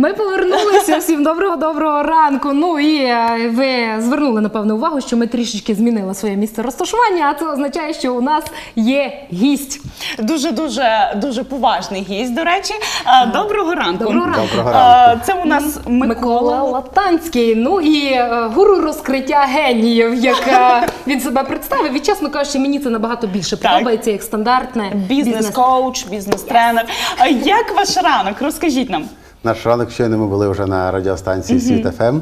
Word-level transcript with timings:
Ми 0.00 0.12
повернулися 0.12 0.96
всім 0.98 1.22
доброго 1.24 1.56
доброго 1.56 2.02
ранку. 2.02 2.52
Ну 2.52 2.78
і 2.80 2.96
е, 3.04 3.50
ви 3.54 4.02
звернули 4.02 4.40
напевно 4.40 4.74
увагу, 4.74 5.00
що 5.00 5.16
ми 5.16 5.26
трішечки 5.26 5.74
змінили 5.74 6.14
своє 6.14 6.36
місце 6.36 6.62
розташування, 6.62 7.30
а 7.30 7.38
це 7.40 7.46
означає, 7.46 7.94
що 7.94 8.14
у 8.14 8.20
нас 8.20 8.44
є 8.76 9.22
гість. 9.32 9.80
Дуже 10.18 10.50
дуже 10.50 11.12
дуже 11.16 11.44
поважний 11.44 12.06
гість. 12.10 12.34
До 12.34 12.44
речі, 12.44 12.74
Е, 13.06 13.26
доброго 13.26 13.74
ранку. 13.74 14.04
Доброго 14.04 14.26
ранку. 14.26 14.40
Доброго 14.56 14.70
Е, 14.70 14.72
ранку. 14.72 15.20
Це 15.26 15.34
у 15.34 15.44
нас 15.44 15.78
Микола 15.86 16.06
Микола. 16.06 16.62
Латанський. 16.62 17.54
Ну 17.56 17.80
і 17.80 18.04
е, 18.12 18.50
гуру 18.54 18.80
розкриття 18.80 19.38
геніїв, 19.48 20.14
як 20.14 20.48
е, 20.48 20.86
він 21.06 21.20
себе 21.20 21.42
представив. 21.44 21.96
І 21.96 22.00
чесно 22.00 22.30
кажучи, 22.30 22.58
мені 22.58 22.78
це 22.78 22.90
набагато 22.90 23.26
більше 23.26 23.56
Так. 23.56 23.72
подобається 23.72 24.10
як 24.10 24.22
стандартне 24.22 24.92
Бізнес-коуч, 24.94 26.04
бізнес-тренер. 26.06 26.86
А 27.18 27.26
Як 27.28 27.76
ваш 27.76 27.96
ранок? 27.96 28.42
Розкажіть 28.42 28.90
нам. 28.90 29.04
Наш 29.44 29.66
ранок 29.66 29.90
щойно 29.90 30.18
ми 30.18 30.26
були 30.26 30.48
вже 30.48 30.66
на 30.66 30.90
радіостанції 30.90 31.60
Світ 31.60 31.86
ФМ. 31.96 32.20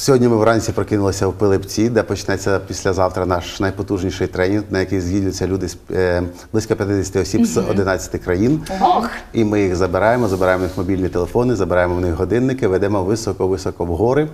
Сьогодні 0.00 0.28
ми 0.28 0.36
вранці 0.36 0.72
прокинулися 0.72 1.26
в 1.26 1.32
Пилипці, 1.32 1.88
де 1.88 2.02
почнеться 2.02 2.58
післязавтра 2.58 3.26
наш 3.26 3.60
найпотужніший 3.60 4.26
тренінг, 4.26 4.62
на 4.70 4.80
який 4.80 5.00
з'їдуться 5.00 5.46
люди 5.46 5.68
з 5.68 5.76
е, 5.92 6.22
близько 6.52 6.76
50 6.76 7.16
осіб 7.16 7.44
з 7.44 7.56
11 7.56 8.20
країн. 8.24 8.62
Ох. 8.80 9.10
І 9.32 9.44
ми 9.44 9.62
їх 9.62 9.76
забираємо, 9.76 10.28
забираємо 10.28 10.62
них 10.62 10.72
мобільні 10.76 11.08
телефони, 11.08 11.54
забираємо 11.54 11.94
в 11.94 12.00
них 12.00 12.14
годинники, 12.14 12.68
ведемо 12.68 13.04
високо-високо 13.04 13.84
в 13.84 13.88
гори, 13.88 14.28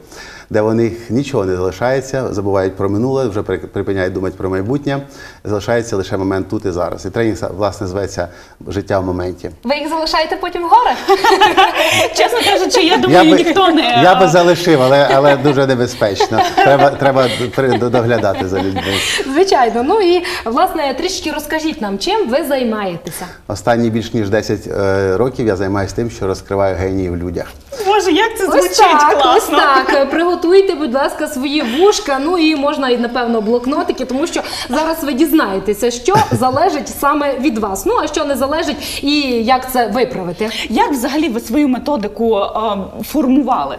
де 0.50 0.61
у 0.61 0.75
них 0.75 1.11
нічого 1.11 1.45
не 1.45 1.56
залишається, 1.56 2.34
забувають 2.34 2.77
про 2.77 2.89
минуле, 2.89 3.28
вже 3.28 3.42
припиняють 3.42 4.12
думати 4.12 4.34
про 4.39 4.51
майбутнє. 4.51 5.01
Залишається 5.45 5.97
лише 5.97 6.17
момент 6.17 6.48
тут 6.48 6.67
і 6.67 6.70
зараз. 6.70 7.06
І 7.06 7.11
тренінг 7.11 7.39
власне 7.56 7.86
зветься 7.86 8.28
життя 8.69 8.98
в 8.98 9.05
моменті. 9.05 9.51
Ви 9.64 9.77
їх 9.77 9.89
залишаєте 9.89 10.36
потім 10.36 10.62
в 10.62 10.67
горах? 10.67 10.97
Чесно 12.14 12.39
кажучи, 12.53 12.80
я 12.80 12.97
думаю, 12.97 13.34
ніхто 13.34 13.69
не 13.69 13.83
я 14.03 14.14
би 14.14 14.28
залишив, 14.28 14.83
але, 14.83 15.08
але 15.14 15.36
дуже 15.36 15.56
небезпечно. 15.67 16.41
Треба, 16.55 16.91
треба 16.91 17.29
доглядати 17.91 18.49
за 18.49 18.59
людьми. 18.59 18.83
Звичайно. 19.33 19.83
Ну 19.83 20.01
і 20.01 20.25
власне 20.45 20.95
трішечки 20.95 21.31
розкажіть 21.31 21.81
нам, 21.83 21.98
чим 21.98 22.29
ви 22.29 22.45
займаєтеся. 22.45 23.27
Останні 23.48 23.91
більш 23.91 24.15
ніж 24.15 24.29
10 24.31 24.61
е, 24.67 25.17
років 25.17 25.47
я 25.47 25.57
займаюся 25.57 25.97
тим, 25.97 26.11
що 26.11 26.27
розкриваю 26.27 26.77
генії 26.77 27.11
в 27.11 27.17
людях. 27.17 27.47
Боже, 27.87 28.13
як 28.13 28.39
це 28.39 28.47
Ось 28.47 28.53
звучить 28.53 28.79
так, 28.79 29.23
класно. 29.23 29.35
ось 29.37 29.47
так. 29.47 30.11
Приготуйте, 30.11 30.75
будь 30.75 30.95
ласка, 30.95 31.29
свої 31.29 31.63
вушка. 31.63 32.19
Ну 32.25 32.39
і 32.39 32.57
можна 32.57 32.89
і 32.89 32.98
напевно 32.98 33.41
блокнотики, 33.41 34.05
тому 34.05 34.27
що 34.27 34.43
зараз 34.69 35.05
ви 35.05 35.13
дізнаєтеся, 35.13 35.91
що 35.91 36.15
залежить 36.33 36.89
саме 37.01 37.35
від 37.39 37.59
вас. 37.59 37.87
Ну 37.87 37.95
а 38.03 38.07
що 38.07 38.25
не 38.25 38.37
залежить, 38.37 39.05
і 39.05 39.20
як 39.45 39.73
це 39.73 39.87
виправити. 39.87 40.51
Як 40.69 40.91
взагалі 40.91 41.29
ви 41.29 41.41
свою 41.41 41.69
методику 41.69 42.39
е, 42.39 42.77
формували? 43.05 43.77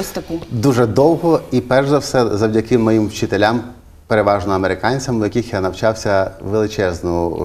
Ось 0.00 0.06
таку. 0.06 0.34
Дуже 0.50 0.86
довго 0.86 1.40
і 1.50 1.60
перш 1.60 1.88
за 1.88 1.98
все 1.98 2.36
завдяки 2.36 2.78
моїм 2.78 3.06
вчителям. 3.08 3.60
Переважно 4.06 4.52
американцям, 4.54 5.20
у 5.20 5.24
яких 5.24 5.52
я 5.52 5.60
навчався 5.60 6.30
величезну, 6.50 7.36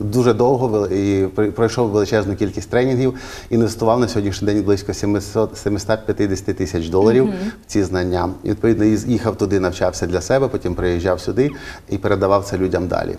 е, 0.00 0.04
дуже 0.04 0.32
довго 0.34 0.86
і 0.86 1.26
пройшов 1.26 1.90
величезну 1.90 2.36
кількість 2.36 2.70
тренінгів, 2.70 3.14
інвестував 3.50 4.00
на 4.00 4.08
сьогоднішній 4.08 4.46
день 4.46 4.62
близько 4.62 4.94
700, 4.94 5.58
750 5.58 6.56
тисяч 6.56 6.88
доларів 6.88 7.24
в 7.62 7.66
ці 7.66 7.82
знання. 7.82 8.28
І 8.44 8.50
відповідно 8.50 8.84
їхав 8.84 9.36
туди, 9.36 9.60
навчався 9.60 10.06
для 10.06 10.20
себе, 10.20 10.48
потім 10.48 10.74
приїжджав 10.74 11.20
сюди 11.20 11.50
і 11.88 11.98
передавав 11.98 12.44
це 12.44 12.58
людям 12.58 12.88
далі. 12.88 13.16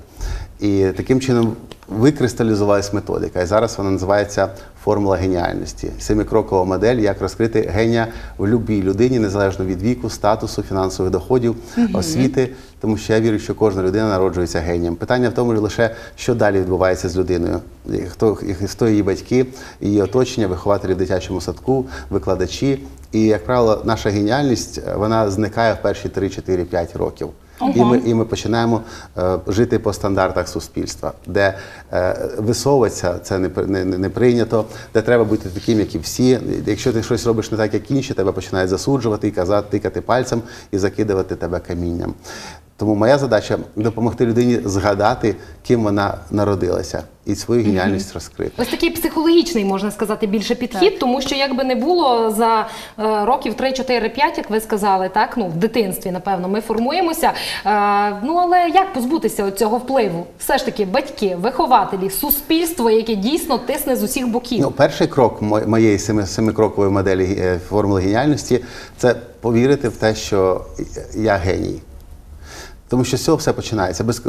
І 0.62 0.86
таким 0.98 1.22
чином 1.22 1.56
викристалізувалась 1.88 2.94
методика. 2.94 3.42
І 3.42 3.46
зараз 3.46 3.78
вона 3.78 3.92
називається 3.92 4.50
формула 4.84 5.18
геніальності. 5.18 5.92
Семикрокова 6.00 6.64
модель, 6.64 6.96
як 6.96 7.22
розкрити 7.22 7.70
генія 7.74 8.08
в 8.38 8.50
будь-якій 8.50 8.84
людині, 8.84 9.20
незалежно 9.20 9.66
від 9.66 9.82
віку, 9.82 10.10
статусу, 10.10 10.64
фінансових 10.64 11.12
доходів, 11.12 11.56
освіти. 11.94 12.50
Тому 12.82 12.98
що 12.98 13.14
я 13.14 13.20
вірю, 13.20 13.40
що 13.40 13.56
кожна 13.56 13.84
людина 13.84 14.10
народжується 14.10 14.60
генієм. 14.60 14.96
Питання 14.96 15.30
в 15.30 15.34
тому 15.34 15.56
ж 15.56 15.62
лише, 15.62 15.96
що 16.16 16.36
далі 16.36 16.60
відбувається 16.60 17.10
з 17.10 17.18
людиною, 17.18 17.60
хто, 18.10 18.38
хто 18.66 18.90
її 18.90 19.04
батьки, 19.04 19.46
її 19.82 20.02
оточення, 20.02 20.48
вихователі 20.48 20.94
в 20.94 20.98
дитячому 20.98 21.42
садку, 21.42 21.86
викладачі. 22.10 22.80
І, 23.12 23.22
як 23.22 23.46
правило, 23.46 23.82
наша 23.86 24.10
геніальність 24.10 24.82
е, 24.88 24.96
вона 24.96 25.32
зникає 25.32 25.74
в 25.74 25.82
перші 25.82 26.10
3, 26.10 26.30
4, 26.30 26.66
5 27.62 27.78
років. 27.78 27.82
І 27.82 27.86
ми, 27.86 28.10
і 28.10 28.14
ми 28.14 28.26
починаємо 28.26 28.82
е, 29.18 29.40
жити 29.48 29.80
по 29.80 29.94
стандартах 29.94 30.48
суспільства, 30.48 31.14
де 31.28 31.58
е, 31.94 32.30
висовуватися 32.38 33.20
це 33.24 33.40
не, 33.40 33.50
не 33.66 33.86
не 33.86 34.10
прийнято, 34.10 34.66
де 34.94 35.02
треба 35.02 35.24
бути 35.24 35.50
таким, 35.50 35.80
як 35.80 35.96
і 35.96 36.00
всі. 36.00 36.40
Якщо 36.66 36.94
ти 36.94 37.04
щось 37.04 37.26
робиш 37.26 37.52
не 37.52 37.58
так, 37.58 37.74
як 37.74 37.92
інші, 37.92 38.14
тебе 38.14 38.32
починають 38.32 38.70
засуджувати 38.70 39.28
і 39.28 39.32
казати, 39.32 39.68
тикати 39.72 40.02
пальцем 40.02 40.42
і 40.72 40.78
закидувати 40.78 41.36
тебе 41.36 41.60
камінням. 41.60 42.14
Тому 42.82 42.96
моя 42.96 43.18
задача 43.18 43.58
допомогти 43.76 44.26
людині 44.26 44.60
згадати, 44.66 45.36
ким 45.68 45.84
вона 45.84 46.18
народилася, 46.32 47.04
і 47.26 47.36
свою 47.36 47.64
геніальність 47.64 48.14
розкрити. 48.14 48.52
Ось 48.58 48.68
такий 48.68 48.90
психологічний, 48.90 49.66
можна 49.66 49.92
сказати, 49.92 50.28
більше 50.28 50.56
підхід, 50.56 51.00
тому 51.00 51.22
що 51.22 51.36
як 51.36 51.56
би 51.58 51.64
не 51.64 51.76
було 51.76 52.32
за 52.32 52.68
е, 53.00 53.26
років 53.26 53.54
3, 53.54 53.72
4, 53.72 54.10
5, 54.10 54.38
як 54.38 54.50
ви 54.50 54.60
сказали, 54.60 55.10
так 55.10 55.38
ну 55.38 55.48
в 55.48 55.54
дитинстві, 55.56 56.12
напевно, 56.12 56.50
ми 56.50 56.62
формуємося. 56.62 57.32
Е, 57.66 58.20
ну 58.24 58.36
але 58.36 58.70
як 58.74 58.94
позбутися 58.94 59.52
цього 59.52 59.78
впливу? 59.78 60.26
Все 60.40 60.58
ж 60.58 60.66
таки, 60.66 60.86
батьки, 60.86 61.38
вихователі, 61.42 62.10
суспільство, 62.10 62.90
яке 62.90 63.16
дійсно 63.16 63.58
тисне 63.58 63.96
з 63.96 64.04
усіх 64.04 64.28
боків. 64.28 64.60
Ну, 64.62 64.72
перший 64.72 65.08
крок 65.08 65.42
мо- 65.42 65.62
моєї 65.68 66.00
семи, 66.00 66.26
семикрокової 66.26 66.92
моделі 66.92 67.38
е, 67.40 67.60
формули 67.70 68.02
геніальності 68.02 68.64
це 68.98 69.16
повірити 69.42 69.90
в 69.90 69.96
те, 69.98 70.16
що 70.16 70.62
я 71.16 71.36
геній. 71.36 71.82
Тому 72.92 73.04
що 73.04 73.18
з 73.18 73.24
цього 73.24 73.38
все 73.38 73.54
починається. 73.54 74.04
Без 74.04 74.22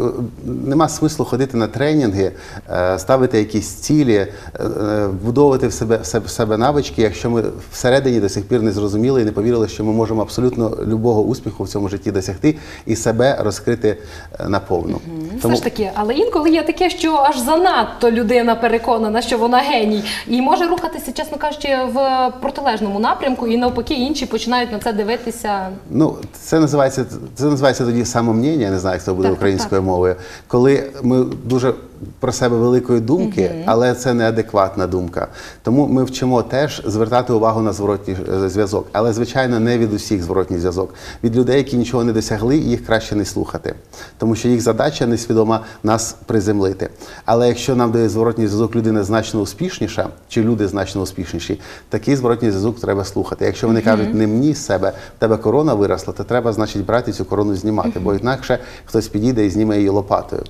нема 0.45 0.89
смислу 0.89 1.25
ходити 1.25 1.56
на 1.56 1.67
тренінги, 1.67 2.33
е, 2.71 2.99
ставити 2.99 3.39
якісь 3.39 3.69
цілі, 3.69 4.15
е, 4.15 4.28
е, 4.61 5.06
вбудовувати 5.06 5.67
в 5.67 5.73
себе 5.73 6.00
в 6.25 6.28
себе, 6.28 6.56
навички, 6.56 7.03
якщо 7.03 7.31
ми 7.31 7.45
всередині 7.73 8.21
до 8.21 8.28
сих 8.28 8.45
пір 8.45 8.62
не 8.62 8.73
зрозуміли 8.73 9.23
і 9.23 9.25
не 9.25 9.33
повірили, 9.33 9.69
що 9.69 9.84
ми 9.84 9.93
можемо 9.93 10.23
абсолютно 10.23 10.78
любого 10.87 11.23
успіху 11.23 11.65
в 11.65 11.69
цьому 11.69 11.89
житті 11.89 12.11
досягти 12.11 12.56
і 12.87 12.97
себе 12.97 13.39
розкрити 13.41 13.97
е, 14.41 14.49
наповну. 14.49 15.00
Все 15.39 15.55
ж 15.55 15.62
таки, 15.62 15.91
але 15.94 16.15
інколи 16.15 16.50
є 16.50 16.62
таке, 16.62 16.91
що 16.91 17.15
аж 17.15 17.39
занадто 17.39 18.11
людина 18.11 18.55
переконана, 18.55 19.23
що 19.23 19.39
вона 19.39 19.59
геній, 19.59 20.05
і 20.27 20.43
може 20.43 20.67
рухатися, 20.67 21.12
чесно 21.12 21.39
кажучи, 21.39 21.69
в 21.94 22.31
протилежному 22.41 23.00
напрямку, 23.00 23.47
і 23.47 23.56
навпаки, 23.56 23.94
інші 23.94 24.27
починають 24.27 24.73
на 24.73 24.79
це 24.79 24.93
дивитися. 24.93 25.69
Ну, 25.91 26.17
це 26.41 26.61
називається 26.61 27.05
це 27.34 27.44
називається 27.44 27.84
тоді 27.84 28.05
самомніння, 28.05 28.51
я 28.60 28.70
не 28.70 28.78
знаю, 28.78 28.94
як 28.94 29.02
це 29.02 29.12
буде 29.12 29.28
Так, 29.28 29.36
українською 29.36 29.82
мовою. 29.82 30.16
Коли 30.46 30.90
ми 31.02 31.25
дуже 31.44 31.75
про 32.20 32.32
себе 32.32 32.56
великої 32.56 33.00
думки, 33.00 33.64
але 33.66 33.94
це 33.94 34.14
неадекватна 34.14 34.87
думка. 34.87 35.28
Тому 35.62 35.87
ми 35.87 36.04
вчимо 36.04 36.43
теж 36.43 36.82
звертати 36.87 37.32
увагу 37.32 37.62
на 37.62 37.72
зворотній 37.72 38.16
е, 38.44 38.49
зв'язок. 38.49 38.87
Але, 38.93 39.12
звичайно, 39.12 39.60
не 39.60 39.78
від 39.78 39.93
усіх 39.93 40.22
зворотній 40.22 40.58
зв'язок. 40.58 40.94
Від 41.25 41.37
людей, 41.37 41.56
які 41.56 41.76
нічого 41.76 42.04
не 42.04 42.12
досягли, 42.12 42.56
їх 42.56 42.87
краще 42.87 43.16
не 43.16 43.25
слухати. 43.25 43.75
Тому 44.19 44.34
що 44.34 44.49
їх 44.49 44.60
задача 44.60 45.06
несвідома 45.06 45.60
нас 45.82 46.16
приземлити. 46.26 46.90
Але 47.25 47.49
якщо 47.49 47.76
нам 47.76 47.93
дає 47.93 48.08
зворотній 48.08 48.46
зв'язок 48.46 48.76
людина 48.76 49.05
значно 49.05 49.40
успішніша, 49.40 50.08
чи 50.28 50.43
люди 50.43 50.69
значно 50.69 51.02
успішніші, 51.02 51.60
такий 51.88 52.16
зворотній 52.16 52.50
зв'язок 52.50 52.81
треба 52.81 53.05
слухати. 53.05 53.44
Якщо 53.44 53.66
вони 53.66 53.81
кажуть, 53.81 54.14
не 54.14 54.26
мені 54.26 54.55
з 54.55 54.66
себе, 54.66 54.93
в 55.16 55.20
тебе 55.20 55.37
корона 55.37 55.75
виросла, 55.75 56.14
то 56.14 56.25
треба, 56.25 56.52
значить, 56.52 56.87
брати 56.87 57.12
цю 57.12 57.25
корону 57.25 57.55
знімати, 57.55 58.00
бо 58.00 58.14
інакше 58.14 58.58
хтось 58.84 59.08
підійде 59.08 59.46
і 59.46 59.50
зніме 59.50 59.76
її 59.76 59.88
лопатою. 59.88 60.43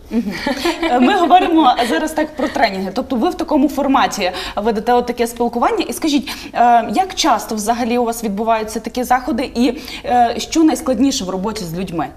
Е, 0.82 1.00
Ми 1.00 1.19
говоримо 1.19 1.42
зараз 1.89 2.12
так 2.12 2.37
про 2.37 2.49
тренінги. 2.49 2.91
Тобто 2.94 3.17
ви 3.17 3.31
в 3.31 3.35
такому 3.35 3.69
форматі 3.69 4.33
ведете 4.56 4.93
от 4.93 5.06
таке 5.06 5.27
спілкування. 5.27 5.85
І 5.89 5.93
скажіть, 5.93 6.33
е, 6.55 6.91
як 6.94 7.15
часто 7.15 7.55
взагалі 7.55 7.99
у 7.99 8.05
вас 8.05 8.25
відбуваються 8.25 8.81
такі 8.81 9.05
заходи, 9.05 9.50
і 9.55 9.79
е, 10.05 10.35
що 10.39 10.65
найскладніше 10.65 11.25
в 11.25 11.31
роботі 11.31 11.65
з 11.65 11.79
людьми? 11.79 12.09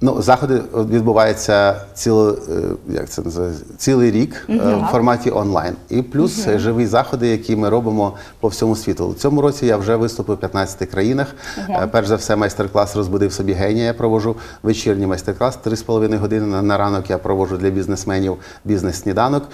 Ну, 0.00 0.22
заходи 0.22 0.62
відбуваються 0.74 1.80
ціло, 1.94 2.38
е, 2.48 2.62
як 2.88 3.08
це 3.08 3.22
називається, 3.22 3.64
цілий 3.76 4.10
рік 4.10 4.46
е, 4.50 4.54
в 4.56 4.88
форматі 4.90 5.30
онлайн. 5.30 5.74
І 5.88 6.02
плюс 6.02 6.46
е, 6.46 6.58
живі 6.58 6.86
заходи, 6.86 7.28
які 7.28 7.56
ми 7.56 7.68
робимо 7.68 8.14
по 8.40 8.48
всьому 8.48 8.76
світу. 8.76 9.06
У 9.06 9.14
цьому 9.14 9.40
році 9.40 9.66
я 9.66 9.76
вже 9.76 9.96
виступив 9.96 10.36
в 10.36 10.40
15 10.40 10.88
країнах. 10.88 11.34
Е, 11.68 11.88
Перш 11.92 12.08
за 12.08 12.16
все, 12.16 12.36
майстер-клас 12.36 12.96
розбудив 12.96 13.32
собі 13.32 13.52
генія. 13.52 13.86
Я 13.86 13.94
провожу 13.94 14.36
вечірній 14.62 15.06
майстер-клас 15.06 15.58
3,5 15.64 16.18
години 16.18 16.62
на, 16.62 16.78
ранок. 16.78 17.10
Я 17.10 17.18
проводжу 17.18 17.56
для 17.56 17.70
бізнесменів 17.70 18.36
бізнес-сніданок. 18.64 19.48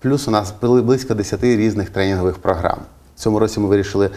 Плюс 0.00 0.28
у 0.28 0.30
нас 0.30 0.54
близько 0.62 1.14
10 1.14 1.44
різних 1.44 1.90
тренінгових 1.90 2.38
програм. 2.38 2.78
В 3.16 3.20
цьому 3.20 3.38
році 3.38 3.60
ми 3.60 3.66
вирішили 3.66 4.10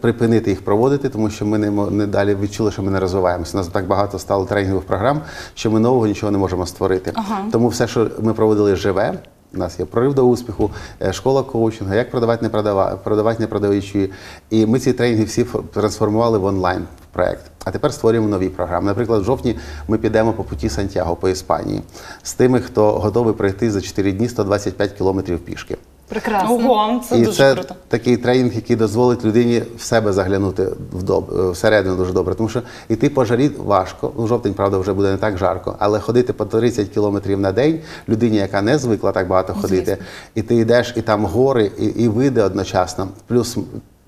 припинити 0.00 0.50
їх 0.50 0.64
проводити, 0.64 1.08
тому 1.08 1.30
що 1.30 1.46
ми 1.46 1.58
не, 1.58 1.70
не 1.70 2.06
далі 2.06 2.34
відчули, 2.34 2.70
що 2.70 2.82
ми 2.82 2.90
не 2.90 3.00
розвиваємося. 3.00 3.56
У 3.56 3.60
нас 3.60 3.68
так 3.68 3.86
багато 3.86 4.18
стало 4.18 4.44
тренінгових 4.44 4.86
програм, 4.86 5.20
що 5.54 5.70
ми 5.70 5.80
нового 5.80 6.06
нічого 6.06 6.32
не 6.32 6.38
можемо 6.38 6.66
створити. 6.66 7.12
Тому 7.52 7.68
все, 7.68 7.88
що 7.88 8.10
ми 8.20 8.34
проводили 8.34 8.76
живе. 8.76 9.18
У 9.54 9.58
нас 9.58 9.80
є 9.80 9.84
прорив 9.84 10.14
до 10.14 10.22
успіху, 10.22 10.70
е, 11.02 11.12
школа 11.12 11.42
коучингу, 11.42 11.94
як 11.94 12.10
продавати, 12.10 12.42
не 12.42 12.48
продавати, 12.48 12.96
продавати, 13.04 13.40
не 13.40 13.46
продаючи. 13.46 14.10
І 14.50 14.66
ми 14.66 14.78
ці 14.78 14.92
тренінги 14.92 15.24
всі 15.24 15.46
трансформували 15.72 16.38
в 16.38 16.44
онлайн 16.44 16.84
проект. 17.12 17.42
А 17.64 17.70
тепер 17.70 17.92
створюємо 17.92 18.28
нові 18.28 18.48
програми. 18.48 18.86
Наприклад, 18.86 19.22
в 19.22 19.24
жовтні 19.24 19.56
ми 19.88 19.98
підемо 19.98 20.32
по 20.32 20.44
путі 20.44 20.68
Сантьяго 20.68 21.16
по 21.16 21.28
Іспанії 21.28 21.82
з 22.22 22.34
тими, 22.34 22.60
хто 22.60 22.92
готовий 22.92 23.34
пройти 23.34 23.70
за 23.70 23.80
4 23.80 24.12
дні 24.12 24.28
125 24.28 24.92
кілометрів 24.92 25.38
пішки. 25.38 25.76
Прекрасно. 26.08 26.54
Ого, 26.54 27.00
це 27.08 27.18
і 27.18 27.22
дуже 27.24 27.36
це 27.36 27.54
круто. 27.54 27.74
такий 27.88 28.16
тренінг, 28.16 28.54
який 28.54 28.76
дозволить 28.76 29.24
людині 29.24 29.62
в 29.76 29.82
себе 29.82 30.12
заглянути 30.12 30.68
в 30.92 31.02
доб- 31.02 31.50
всередину 31.50 31.96
дуже 31.96 32.12
добре. 32.12 32.34
Тому 32.34 32.48
що 32.48 32.62
йти 32.88 33.08
по 33.10 33.24
жарі 33.24 33.50
важко. 33.58 34.12
Ну, 34.18 34.26
жовтень, 34.26 34.54
правда, 34.54 34.78
вже 34.78 34.92
буде 34.92 35.10
не 35.10 35.16
так 35.16 35.38
жарко, 35.38 35.76
але 35.78 36.00
ходити 36.00 36.32
по 36.32 36.44
30 36.44 36.88
кілометрів 36.88 37.40
на 37.40 37.52
день 37.52 37.80
людині, 38.08 38.36
яка 38.36 38.62
не 38.62 38.78
звикла 38.78 39.12
так 39.12 39.28
багато 39.28 39.54
ходити, 39.54 39.96
і 40.34 40.42
ти 40.42 40.54
йдеш, 40.56 40.92
і 40.96 41.02
там 41.02 41.24
гори, 41.24 41.70
і, 41.78 41.84
і 41.86 42.08
види 42.08 42.42
одночасно. 42.42 43.08
Плюс 43.26 43.56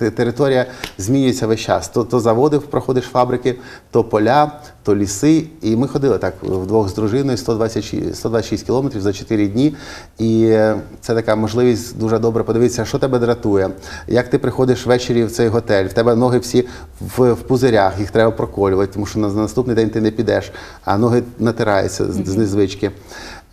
територія 0.01 0.67
змінюється 0.99 1.47
весь 1.47 1.61
час. 1.61 1.89
То, 1.89 2.05
то 2.05 2.21
заводи 2.21 2.59
проходиш 2.59 3.05
фабрики, 3.05 3.57
то 3.91 4.05
поля, 4.05 4.53
то 4.83 4.97
ліси. 4.97 5.45
І 5.63 5.77
ми 5.77 5.89
ходили 5.89 6.19
так 6.19 6.35
вдвох 6.43 6.89
з 6.89 6.95
дружиною 6.95 7.39
126, 7.39 8.17
126 8.17 8.67
кілометрів 8.67 9.03
за 9.03 9.13
4 9.13 9.49
дні. 9.49 9.75
І 10.19 10.57
це 11.01 11.15
така 11.15 11.37
можливість 11.37 11.99
дуже 11.99 12.19
добре 12.19 12.45
подивитися, 12.45 12.85
що 12.85 12.99
тебе 12.99 13.19
дратує, 13.19 13.71
як 14.09 14.31
ти 14.31 14.39
приходиш 14.39 14.87
ввечері 14.87 15.25
в 15.25 15.31
цей 15.31 15.49
готель, 15.49 15.85
в 15.85 15.93
тебе 15.93 16.15
ноги 16.15 16.39
всі 16.39 16.69
в, 17.01 17.33
в 17.33 17.43
пузирях, 17.43 17.99
їх 17.99 18.11
треба 18.11 18.31
проколювати, 18.31 18.93
тому 18.93 19.07
що 19.07 19.19
на, 19.19 19.29
на 19.29 19.43
наступний 19.43 19.77
день 19.77 19.91
ти 19.91 20.01
не 20.01 20.11
підеш, 20.11 20.53
а 20.85 20.99
ноги 20.99 21.23
натираються 21.39 22.05
з, 22.13 22.27
з 22.27 22.37
незвички. 22.37 22.91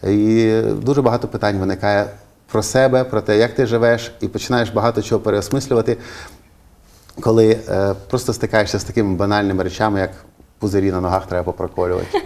І 0.04 0.52
дуже 0.82 1.02
багато 1.02 1.28
питань 1.28 1.58
виникає 1.58 2.06
про 2.52 2.64
себе, 2.64 3.04
про 3.04 3.22
те, 3.22 3.38
як 3.38 3.56
ти 3.56 3.66
живеш, 3.66 4.12
і 4.22 4.28
починаєш 4.28 4.70
багато 4.70 5.02
чого 5.02 5.22
переосмислювати, 5.22 5.98
коли 7.22 7.60
е, 7.70 7.94
просто 8.10 8.34
стикаєшся 8.34 8.80
з 8.80 8.84
такими 8.84 9.16
банальними 9.16 9.64
речами, 9.64 10.00
як 10.00 10.12
пузирі 10.60 10.92
на 10.92 11.02
ногах 11.02 11.26
треба 11.26 11.44
попроколювати. 11.44 12.22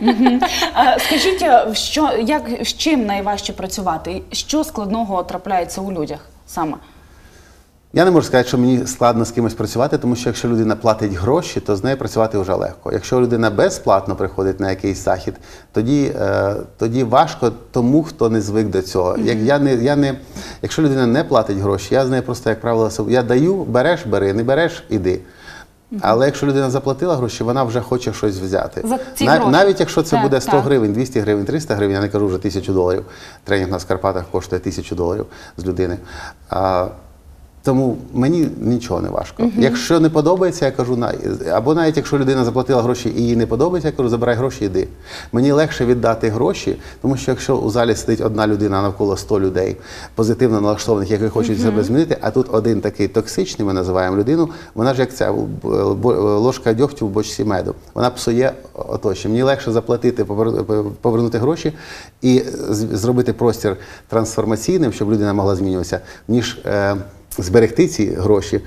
Скажіть, 1.07 1.45
що, 1.73 2.09
як, 2.25 2.43
з 2.63 2.73
чим 2.73 3.05
найважче 3.05 3.53
працювати? 3.53 4.21
Що 4.31 4.63
складного 4.63 5.23
трапляється 5.23 5.81
у 5.81 5.91
людях 5.91 6.19
саме? 6.47 6.77
Я 7.93 8.05
не 8.05 8.11
можу 8.11 8.27
сказати, 8.27 8.47
що 8.47 8.57
мені 8.57 8.87
складно 8.87 9.25
з 9.25 9.31
кимось 9.31 9.53
працювати, 9.53 9.97
тому 9.97 10.15
що 10.15 10.29
якщо 10.29 10.47
людина 10.47 10.75
платить 10.75 11.13
гроші, 11.13 11.59
то 11.59 11.75
з 11.75 11.83
нею 11.83 11.97
працювати 11.97 12.37
вже 12.37 12.53
легко. 12.53 12.91
Якщо 12.93 13.21
людина 13.21 13.49
безплатно 13.49 14.15
приходить 14.15 14.59
на 14.59 14.69
якийсь 14.69 15.03
захід, 15.03 15.33
тоді, 15.71 16.11
е, 16.21 16.55
тоді 16.77 17.03
важко 17.03 17.51
тому, 17.71 18.03
хто 18.03 18.29
не 18.29 18.41
звик 18.41 18.67
до 18.67 18.81
цього. 18.81 19.17
Як 19.17 19.37
я 19.37 19.59
не, 19.59 19.73
я 19.75 19.95
не, 19.95 20.15
якщо 20.61 20.81
людина 20.81 21.07
не 21.07 21.23
платить 21.23 21.57
гроші, 21.57 21.95
я 21.95 22.05
з 22.05 22.09
нею 22.09 22.23
просто, 22.23 22.49
як 22.49 22.61
правило, 22.61 22.91
я 23.09 23.23
даю, 23.23 23.55
береш, 23.63 24.05
бери, 24.05 24.33
не 24.33 24.43
береш, 24.43 24.83
іди. 24.89 25.19
Але 26.01 26.25
якщо 26.25 26.47
людина 26.47 26.69
заплатила 26.69 27.15
гроші, 27.15 27.43
вона 27.43 27.63
вже 27.63 27.81
хоче 27.81 28.13
щось 28.13 28.39
взяти. 28.39 28.81
За 28.87 28.99
ці 29.15 29.25
На- 29.25 29.31
гроші. 29.31 29.51
навіть 29.51 29.79
якщо 29.79 30.01
це 30.03 30.11
Так, 30.11 30.23
буде 30.23 30.41
100 30.41 30.51
так. 30.51 30.63
гривень, 30.63 30.93
200 30.93 31.19
гривень, 31.19 31.45
300 31.45 31.75
гривень, 31.75 31.95
я 31.95 32.01
не 32.01 32.09
кажу 32.09 32.27
вже 32.27 32.37
1000 32.37 32.73
доларів. 32.73 33.05
Тренінг 33.43 33.71
на 33.71 33.79
Скарпатах 33.79 34.23
коштує 34.31 34.59
1000 34.59 34.95
доларів 34.95 35.25
з 35.57 35.65
людини. 35.65 35.97
А, 36.49 36.87
тому 37.63 37.97
мені 38.13 38.47
нічого 38.61 39.01
не 39.01 39.09
важко. 39.09 39.43
Якщо 39.57 39.99
не 39.99 40.09
подобається, 40.09 40.65
я 40.65 40.71
кажу, 40.71 40.97
на- 40.97 41.13
або 41.51 41.73
навіть 41.73 41.97
якщо 41.97 42.17
людина 42.19 42.45
заплатила 42.45 42.81
гроші 42.81 43.13
і 43.17 43.21
їй 43.21 43.35
не 43.35 43.45
подобається, 43.47 43.87
я 43.87 43.91
кажу, 43.91 44.09
забирай 44.09 44.35
гроші, 44.35 44.65
йди. 44.65 44.87
Мені 45.31 45.51
легше 45.51 45.85
віддати 45.85 46.29
гроші, 46.29 46.75
тому 47.01 47.17
що 47.17 47.31
якщо 47.31 47.55
у 47.57 47.69
залі 47.69 47.95
сидить 47.95 48.21
одна 48.21 48.47
людина 48.47 48.81
навколо 48.81 49.17
100 49.17 49.39
людей, 49.39 49.77
позитивно 50.15 50.61
налаштованих, 50.61 51.11
які 51.11 51.27
хочуть 51.27 51.61
себе 51.61 51.83
змінити, 51.83 52.17
а 52.21 52.31
тут 52.31 52.47
один 52.51 52.81
такий 52.81 53.07
токсичний, 53.07 53.67
ми 53.67 53.73
називаємо 53.73 54.17
людину, 54.17 54.49
вона 54.75 54.93
ж 54.93 54.99
як 54.99 55.13
ця 55.15 55.33
ложка 55.63 56.73
дьогтю 56.73 57.07
в 57.07 57.09
бочці 57.09 57.43
меду. 57.43 57.75
Вона 57.93 58.09
псує 58.09 58.53
оточення. 58.73 59.31
Мені 59.33 59.43
легше 59.43 59.71
заплатити, 59.71 60.25
повернути 61.01 61.37
гроші 61.37 61.73
і 62.21 62.41
зробити 62.69 63.33
простір 63.33 63.77
трансформаційним, 64.07 64.93
щоб 64.93 65.11
людина 65.11 65.33
могла 65.33 65.55
змінюватися, 65.55 65.99
ніж 66.27 66.59
е, 66.65 66.95
зберегти 67.37 67.87
ці 67.87 68.05
гроші. 68.05 68.61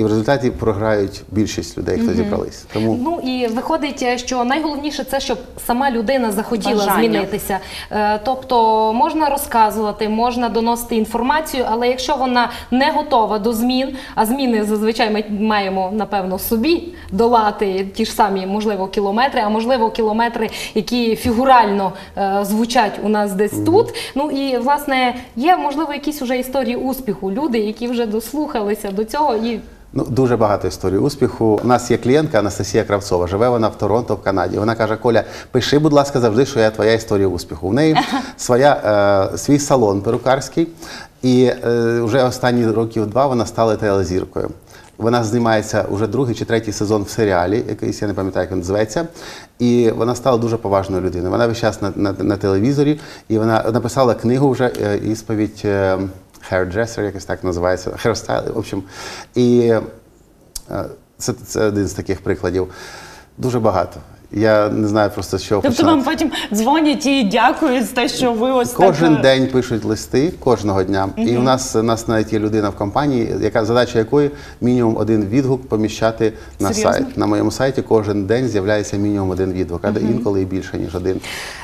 І 0.00 0.02
в 0.02 0.06
результаті 0.06 0.50
програють 0.50 1.22
більшість 1.30 1.78
людей, 1.78 1.98
хто 1.98 2.14
зібрались. 2.14 2.64
Тому 2.72 2.98
Ну 3.02 3.30
і 3.30 3.46
виходить, 3.46 4.20
що 4.20 4.44
найголовніше 4.44 5.04
це, 5.04 5.20
щоб 5.20 5.38
сама 5.66 5.90
людина 5.90 6.32
захотіла 6.32 6.74
Бажання. 6.74 6.94
змінитися. 6.98 7.58
Е, 7.92 8.20
Тобто 8.24 8.92
можна 8.92 9.28
розказувати, 9.28 10.08
можна 10.08 10.48
доносити 10.48 10.96
інформацію, 10.96 11.64
але 11.70 11.88
якщо 11.88 12.16
вона 12.16 12.50
не 12.70 12.90
готова 12.90 13.38
до 13.38 13.52
змін, 13.52 13.96
а 14.14 14.26
зміни 14.26 14.64
зазвичай 14.64 15.10
ми 15.10 15.24
маємо 15.40 15.90
напевно 15.92 16.38
собі 16.38 16.94
долати 17.12 17.86
ті 17.94 18.04
ж 18.04 18.12
самі, 18.12 18.46
можливо, 18.46 18.86
кілометри, 18.86 19.40
а 19.40 19.48
можливо, 19.48 19.90
кілометри, 19.90 20.50
які 20.74 21.16
фігурально 21.16 21.92
е, 22.16 22.38
звучать 22.42 22.92
у 23.02 23.08
нас 23.08 23.32
десь 23.32 23.64
тут. 23.66 23.94
Ну 24.14 24.30
і 24.30 24.58
власне 24.58 25.14
є 25.36 25.56
можливо 25.56 25.92
якісь 25.92 26.22
уже 26.22 26.38
історії 26.38 26.76
успіху. 26.76 27.30
Люди, 27.32 27.58
які 27.58 27.88
вже 27.88 28.06
дослухалися 28.06 28.90
до 28.90 29.04
цього 29.04 29.34
і. 29.36 29.60
Ну, 29.92 30.04
дуже 30.04 30.36
багато 30.36 30.68
історій 30.68 30.96
успіху. 30.96 31.60
У 31.64 31.66
нас 31.66 31.90
є 31.90 31.96
клієнтка 31.96 32.38
Анастасія 32.38 32.84
Кравцова. 32.84 33.26
Живе 33.26 33.48
вона 33.48 33.68
в 33.68 33.78
Торонто, 33.78 34.14
в 34.14 34.22
Канаді. 34.22 34.58
Вона 34.58 34.74
каже: 34.74 34.96
Коля, 34.96 35.24
пиши, 35.50 35.78
будь 35.78 35.92
ласка, 35.92 36.20
завжди, 36.20 36.46
що 36.46 36.60
я 36.60 36.70
твоя 36.70 36.92
історія 36.92 37.26
успіху. 37.28 37.68
У 37.68 37.72
неї 37.72 37.96
своя, 38.36 39.30
е, 39.34 39.38
свій 39.38 39.58
салон 39.58 40.00
перукарський, 40.00 40.68
і 41.22 41.44
е, 41.44 42.00
вже 42.00 42.22
останні 42.24 42.66
років 42.66 43.06
два 43.06 43.26
вона 43.26 43.46
стала 43.46 43.76
телезіркою. 43.76 44.50
Вона 44.98 45.24
знімається 45.24 45.84
вже 45.90 46.06
другий 46.06 46.34
чи 46.34 46.44
третій 46.44 46.72
сезон 46.72 47.02
в 47.02 47.08
серіалі, 47.08 47.64
якийсь 47.68 48.02
я 48.02 48.08
не 48.08 48.14
пам'ятаю, 48.14 48.44
як 48.44 48.52
він 48.52 48.62
зветься. 48.62 49.06
І 49.58 49.90
вона 49.96 50.14
стала 50.14 50.38
дуже 50.38 50.56
поважною 50.56 51.02
людиною. 51.02 51.30
Вона 51.30 51.46
весь 51.46 51.58
час 51.58 51.82
на, 51.82 51.92
на, 51.96 52.12
на 52.18 52.36
телевізорі, 52.36 53.00
і 53.28 53.38
вона 53.38 53.64
написала 53.72 54.14
книгу 54.14 54.50
вже 54.50 54.72
е, 54.82 54.98
ісповідь. 54.98 55.62
е, 55.64 55.98
hairdresser, 56.52 57.02
якось 57.02 57.24
так 57.24 57.44
називається, 57.44 57.90
hairstyle, 57.90 58.52
в 58.52 58.58
общем. 58.58 58.82
І 59.34 59.72
е, 60.70 60.84
це, 61.18 61.32
це 61.32 61.64
один 61.64 61.88
з 61.88 61.92
таких 61.92 62.20
прикладів. 62.20 62.74
Дуже 63.38 63.60
багато. 63.60 64.00
Я 64.32 64.68
не 64.68 64.88
знаю 64.88 65.10
просто 65.10 65.38
з 65.38 65.44
чого 65.44 65.62
Тобто 65.62 65.76
починати. 65.76 65.96
вам 65.96 66.04
потім 66.04 66.30
дзвонять 66.52 67.06
і 67.06 67.24
дякують 67.24 67.86
за 67.86 67.92
те, 67.94 68.08
що 68.08 68.32
ви 68.32 68.50
ось 68.50 68.72
Кожен 68.72 69.16
так... 69.16 69.18
е, 69.18 69.22
день 69.22 69.46
пишуть 69.46 69.84
листи 69.84 70.32
кожного 70.40 70.82
дня. 70.82 71.08
І 71.16 71.36
у 71.36 71.42
нас, 71.42 71.76
у 71.76 71.82
нас 71.82 72.08
навіть 72.08 72.32
є 72.32 72.38
людина 72.38 72.68
в 72.68 72.74
компанії, 72.76 73.34
яка 73.40 73.64
задача 73.64 73.98
якої 73.98 74.30
мінімум 74.60 74.96
один 74.96 75.24
відгук 75.24 75.68
поміщати 75.68 76.32
на 76.60 76.72
Серйозно? 76.72 76.92
сайт. 76.92 77.16
На 77.16 77.26
моєму 77.26 77.50
сайті 77.50 77.82
кожен 77.82 78.26
день 78.26 78.48
з'являється 78.48 78.96
мінімум 78.96 79.30
один 79.30 79.52
відгук, 79.52 79.80
а 79.84 79.92
інколи 79.98 80.42
і 80.42 80.44
більше 80.44 80.78
ніж 80.78 80.94
один. 80.94 81.20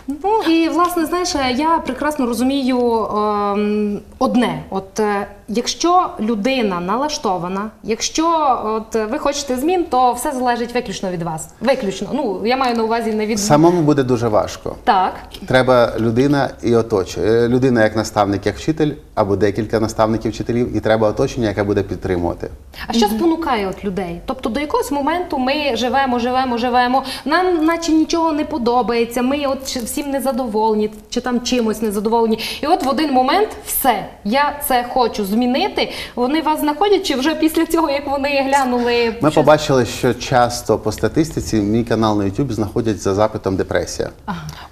Ну 0.08 0.42
і 0.48 0.68
власне, 0.68 1.06
знаєш, 1.06 1.34
я 1.56 1.78
прекрасно 1.78 2.26
розумію 2.26 2.78
ем, 3.06 4.00
одне: 4.18 4.62
от 4.70 5.00
е, 5.00 5.26
якщо 5.48 6.10
людина 6.20 6.80
налаштована, 6.80 7.70
якщо 7.82 8.58
от 8.64 8.94
ви 9.10 9.18
хочете 9.18 9.56
змін, 9.56 9.84
то 9.90 10.12
все 10.12 10.32
залежить 10.32 10.74
виключно 10.74 11.10
від 11.10 11.22
вас. 11.22 11.48
Виключно. 11.60 12.08
Ну 12.12 12.40
я 12.44 12.56
маю 12.56 12.76
на 12.76 12.82
увазі 12.82 13.12
не 13.12 13.26
від 13.26 13.40
Самому 13.40 13.82
буде 13.82 14.02
дуже 14.02 14.28
важко. 14.28 14.76
так. 14.84 15.12
Треба 15.46 15.92
людина 15.98 16.50
і 16.62 16.74
оточує. 16.76 17.48
Людина 17.48 17.82
як 17.82 17.96
наставник, 17.96 18.46
як 18.46 18.56
вчитель, 18.56 18.90
або 19.14 19.36
декілька 19.36 19.80
наставників 19.80 20.32
вчителів, 20.32 20.76
і 20.76 20.80
треба 20.80 21.08
оточення, 21.08 21.48
яке 21.48 21.62
буде 21.62 21.82
підтримувати. 21.82 22.50
А 22.86 22.92
що 22.92 23.06
спонукає 23.08 23.68
от 23.68 23.84
людей? 23.84 24.20
Тобто 24.26 24.48
до 24.48 24.60
якогось 24.60 24.90
моменту 24.90 25.38
ми 25.38 25.76
живемо, 25.76 26.18
живемо, 26.18 26.58
живемо. 26.58 27.02
Нам 27.24 27.64
наче 27.64 27.92
нічого 27.92 28.32
не 28.32 28.44
подобається. 28.44 29.22
Ми 29.22 29.46
от 29.46 29.62
всім 29.62 30.10
незадоволені, 30.10 30.90
чи 31.10 31.20
там 31.20 31.40
чимось 31.40 31.82
незадоволені. 31.82 32.38
І 32.62 32.66
от 32.66 32.84
в 32.84 32.88
один 32.88 33.12
момент 33.12 33.48
все, 33.66 34.06
я 34.24 34.60
це 34.68 34.84
хочу 34.92 35.24
змінити. 35.24 35.35
Змінити, 35.40 35.92
вони 36.14 36.42
вас 36.42 36.60
знаходять 36.60 37.06
чи 37.06 37.14
вже 37.14 37.34
після 37.34 37.66
цього, 37.66 37.90
як 37.90 38.06
вони 38.10 38.42
глянули? 38.42 39.14
Ми 39.22 39.30
що- 39.30 39.40
побачили, 39.40 39.86
що 39.86 40.14
часто 40.14 40.78
по 40.78 40.92
статистиці 40.92 41.56
мій 41.56 41.84
канал 41.84 42.18
на 42.18 42.24
YouTube 42.24 42.52
знаходять 42.52 43.00
за 43.00 43.14
запитом 43.14 43.56
депресія. 43.56 44.10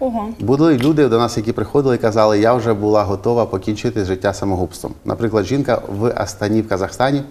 Ого. 0.01 0.29
Були 0.41 0.79
люди 0.79 1.09
до 1.09 1.19
нас, 1.19 1.37
які 1.37 1.53
приходили 1.53 1.95
і 1.95 1.99
казали, 1.99 2.39
я 2.41 2.55
вже 2.55 2.73
була 2.75 3.03
готова 3.05 3.47
покінчити 3.47 4.05
життя 4.05 4.35
самогубством. 4.35 4.95
Наприклад, 5.05 5.45
жінка 5.45 5.83
в 6.01 6.13
Астані 6.17 6.63
в 6.63 6.69
Казахстані. 6.69 7.23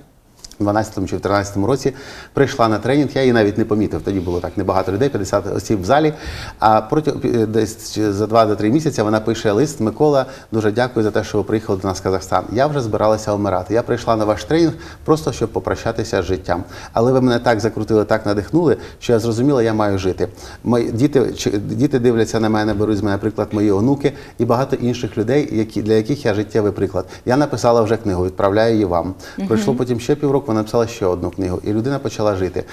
У 0.63 0.65
12 0.65 1.10
чи 1.10 1.17
в 1.17 1.20
13 1.20 1.58
році 1.58 1.93
прийшла 2.34 2.67
на 2.67 2.79
тренінг, 2.79 3.10
я 3.13 3.22
її 3.22 3.34
навіть 3.34 3.58
не 3.58 3.65
помітив. 3.65 4.01
Тоді 4.01 4.20
було 4.20 4.39
так 4.39 4.58
небагато 4.58 4.91
людей, 4.91 5.10
50 5.10 5.55
осіб 5.55 5.82
в 5.82 5.86
залі. 5.86 6.13
А 6.60 6.82
протягом 6.82 7.22
десь 7.48 8.00
за 8.00 8.25
2-3 8.25 8.70
місяці 8.70 9.01
вона 9.01 9.20
пише 9.20 9.51
лист 9.51 9.82
Микола. 9.82 10.25
Дуже 10.51 10.72
дякую 10.72 11.03
за 11.03 11.12
те, 11.12 11.24
що 11.24 11.38
ви 11.38 11.43
приїхали 11.43 11.79
до 11.79 11.88
нас 11.88 12.00
в 12.00 12.03
Казахстан. 12.03 12.43
Я 12.51 12.67
вже 12.67 12.82
збиралася 12.82 13.34
вмирати. 13.34 13.74
Я 13.74 13.82
прийшла 13.82 14.15
на 14.15 14.25
ваш 14.25 14.43
тренінг 14.43 14.74
просто 15.05 15.32
щоб 15.32 15.50
попрощатися 15.50 16.22
з 16.22 16.25
життям. 16.25 16.63
Але 16.93 17.12
ви 17.12 17.22
мене 17.22 17.39
так 17.39 17.60
закрутили, 17.60 18.05
так 18.05 18.25
надихнули, 18.25 18.77
що 19.00 19.13
я 19.13 19.20
зрозуміла, 19.20 19.63
я 19.63 19.74
маю 19.74 19.98
жити. 19.98 20.27
Мої 20.63 20.91
діти 20.91 21.34
діти 21.55 22.00
дивляться 22.00 22.39
на 22.39 22.50
мене, 22.50 22.74
беруть 22.74 22.98
з 22.98 23.01
мене 23.01 23.17
приклад 23.17 23.48
мої 23.51 23.72
онуки 23.72 24.13
і 24.38 24.46
багато 24.46 24.75
інших 24.75 25.17
людей, 25.17 25.50
які 25.51 25.82
для 25.82 25.93
яких 25.93 26.25
я 26.25 26.34
життєвий 26.34 26.72
приклад. 26.72 27.05
Я 27.25 27.38
написала 27.38 27.82
вже 27.82 27.98
книгу, 27.98 28.25
відправляю 28.25 28.74
її 28.74 28.86
вам. 28.86 29.13
Пройшло 29.48 29.75
потім 29.75 30.00
ще 30.00 30.15
півроку, 30.15 30.52
вона 30.53 30.62
написала 30.62 30.88
ще 30.88 31.05
одну 31.05 31.29
книгу, 31.29 31.60
і 31.63 31.74
людина 31.74 32.00
почала 32.00 32.36
жити. 32.36 32.63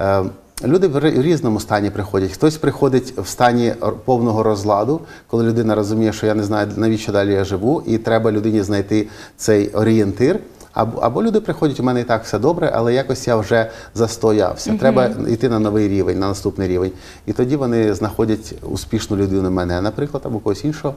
Е, 0.00 0.22
Люди 0.64 0.86
в 0.88 0.98
різному 1.00 1.60
стані 1.60 1.90
приходять. 1.90 2.32
Хтось 2.32 2.56
приходить 2.56 3.18
в 3.18 3.26
стані 3.26 3.74
повного 4.04 4.42
розладу, 4.42 5.00
коли 5.26 5.44
людина 5.44 5.74
розуміє, 5.74 6.12
що 6.12 6.26
я 6.26 6.34
не 6.34 6.42
знаю, 6.42 6.68
навіщо 6.76 7.12
далі 7.12 7.32
я 7.32 7.44
живу, 7.44 7.82
і 7.86 7.98
треба 7.98 8.32
людині 8.32 8.62
знайти 8.62 9.08
цей 9.36 9.68
орієнтир. 9.68 10.38
Або, 10.80 10.98
або 11.00 11.22
люди 11.22 11.40
приходять, 11.40 11.80
у 11.80 11.82
мене 11.82 12.00
і 12.00 12.04
так 12.04 12.24
все 12.24 12.38
добре, 12.38 12.70
але 12.74 12.94
якось 12.94 13.26
я 13.28 13.36
вже 13.36 13.70
застоявся. 13.94 14.70
Треба 14.78 15.06
йти 15.28 15.48
на 15.48 15.58
новий 15.58 15.88
рівень, 15.88 16.18
на 16.18 16.28
наступний 16.28 16.68
рівень. 16.68 16.92
І 17.26 17.32
тоді 17.32 17.56
вони 17.56 17.94
знаходять 17.94 18.54
успішну 18.62 19.16
людину 19.16 19.50
мене, 19.50 19.80
наприклад, 19.80 20.22
або 20.26 20.38
когось 20.38 20.64
іншого, 20.64 20.94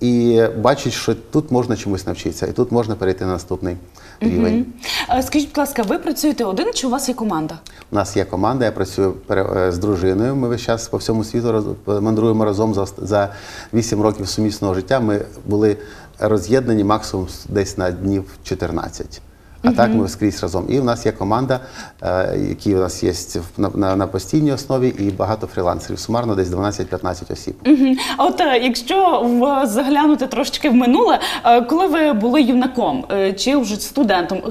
і 0.00 0.42
бачать, 0.60 0.92
що 0.92 1.14
тут 1.14 1.50
можна 1.50 1.76
чомусь 1.76 2.06
навчитися, 2.06 2.46
і 2.46 2.52
тут 2.52 2.72
можна 2.72 2.94
перейти 2.94 3.24
на 3.24 3.32
наступний 3.32 3.76
рівень. 4.20 4.66
Е, 5.10 5.22
Скажіть, 5.22 5.48
будь 5.48 5.58
ласка, 5.58 5.82
ви 5.82 5.98
працюєте 5.98 6.44
один 6.44 6.72
чи 6.74 6.86
у 6.86 6.90
вас 6.90 7.08
є 7.08 7.14
команда? 7.14 7.58
У 7.92 7.94
нас 7.94 8.16
є 8.16 8.24
команда, 8.24 8.64
я 8.64 8.72
працюю 8.72 9.14
е, 9.30 9.72
з 9.72 9.78
дружиною. 9.78 10.36
Ми 10.36 10.48
весь 10.48 10.60
час 10.60 10.88
по 10.88 10.96
всьому 10.96 11.24
світу 11.24 11.48
роз- 11.86 12.00
мандруємо 12.00 12.44
разом 12.44 12.74
за, 12.74 12.86
за 12.98 13.28
8 13.74 14.02
років 14.02 14.28
сумісного 14.28 14.74
життя. 14.74 15.00
Ми 15.00 15.20
були 15.46 15.76
роз'єднані 16.18 16.84
максимум 16.84 17.26
десь 17.48 17.78
на 17.78 17.90
днів 17.90 18.24
14. 18.44 19.20
А 19.66 19.72
так 19.72 19.90
ми 19.94 20.08
скрізь 20.08 20.42
разом. 20.42 20.66
І 20.68 20.80
в 20.80 20.84
нас 20.84 21.06
є 21.06 21.12
команда, 21.12 21.60
е, 22.02 22.38
які 22.48 22.74
у 22.74 22.78
нас 22.78 23.02
є 23.02 23.12
на, 23.58 23.70
на, 23.74 23.96
на 23.96 24.06
постійній 24.06 24.52
основі, 24.52 24.88
і 24.98 25.10
багато 25.10 25.46
фрілансерів. 25.46 25.98
Сумарно 25.98 26.34
десь 26.34 26.48
12-15 26.48 27.32
осіб. 27.32 27.54
А 28.16 28.24
от 28.24 28.40
е, 28.40 28.58
якщо 28.58 29.20
в- 29.20 29.66
заглянути 29.66 30.26
трошечки 30.26 30.70
в 30.70 30.74
минуле, 30.74 31.18
е, 31.44 31.60
коли 31.62 31.86
ви 31.86 32.12
були 32.12 32.42
юнаком 32.42 33.04
чи 33.36 33.56
вже 33.56 33.76
студентом, 33.76 34.42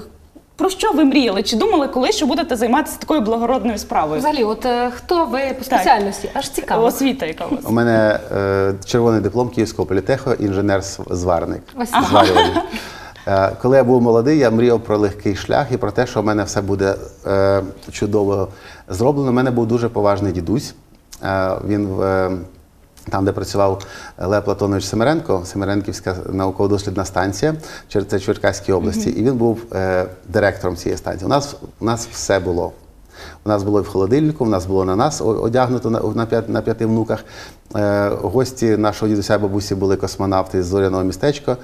про 0.56 0.70
що 0.70 0.92
ви 0.92 1.04
мріяли? 1.04 1.44
Чи 1.44 1.56
думали 1.56 1.88
коли, 1.88 2.12
що 2.12 2.26
будете 2.26 2.56
займатися 2.56 2.98
такою 3.00 3.22
благородною 3.22 3.78
справою? 3.78 4.20
Взагалі, 4.20 4.44
от 4.44 4.66
е, 4.66 4.92
хто 4.96 5.26
ви 5.26 5.40
по 5.58 5.64
спеціальності? 5.64 6.30
Аж 6.34 6.50
цікаво. 6.50 6.86
Освіта, 6.86 7.26
яка 7.26 7.46
у 7.46 7.56
вас? 7.56 7.60
У 7.66 7.72
мене 7.72 8.20
е, 8.36 8.74
червоний 8.86 9.22
диплом 9.22 9.50
Київського 9.50 9.86
політеху, 9.86 10.32
інженер-зварник. 10.32 11.62
Ось 11.76 11.90
так. 11.90 12.04
Зварювальник. 12.10 12.58
Е, 13.28 13.52
Коли 13.62 13.78
я 13.78 13.84
був 13.84 14.02
молодий, 14.02 14.38
я 14.38 14.52
мріяв 14.52 14.80
про 14.80 14.98
легкий 14.98 15.36
шлях 15.36 15.68
і 15.72 15.78
про 15.78 15.92
те, 15.92 16.08
що 16.08 16.22
в 16.22 16.26
мене 16.26 16.44
все 16.44 16.62
буде 16.62 16.96
е, 17.28 17.62
чудово 17.92 18.48
зроблено. 18.90 19.30
У 19.30 19.34
мене 19.34 19.52
був 19.52 19.68
дуже 19.68 19.90
поважний 19.90 20.32
дідусь. 20.34 20.76
Е, 21.24 21.52
він 21.68 21.88
в. 21.88 22.02
е, 22.02 22.32
там, 23.10 23.26
де 23.26 23.32
працював 23.32 23.86
Лев 24.18 24.46
Платонович 24.46 24.86
Семеренко, 24.86 25.42
Семеренківська 25.46 26.16
науково-дослідна 26.30 27.06
станція, 27.06 27.56
це 28.08 28.20
Черкаській 28.20 28.72
області, 28.72 29.10
і 29.10 29.24
він 29.24 29.34
був 29.34 29.62
е, 29.74 30.06
директором 30.30 30.76
цієї 30.76 30.98
станції. 30.98 31.26
У 31.26 31.30
нас, 31.30 31.56
у 31.80 31.86
нас 31.86 32.08
все 32.12 32.40
було. 32.40 32.72
У 33.46 33.50
нас 33.50 33.64
було 33.64 33.80
і 33.80 33.84
в 33.84 33.88
холодильнику, 33.88 34.46
у 34.46 34.50
нас 34.50 34.66
було 34.66 34.86
на 34.86 34.96
нас 34.96 35.22
одягнуто 35.22 35.90
на, 35.90 36.00
на, 36.00 36.44
на 36.48 36.62
п'яти 36.62 36.86
внуках. 36.86 37.26
Е, 37.76 38.10
гості 38.22 38.78
нашого 38.78 39.10
дідуся 39.10 39.38
бабусі 39.40 39.76
були 39.76 39.96
космонавти 39.96 40.64
з 40.64 40.66
зоряного 40.66 41.04
містечка. 41.04 41.58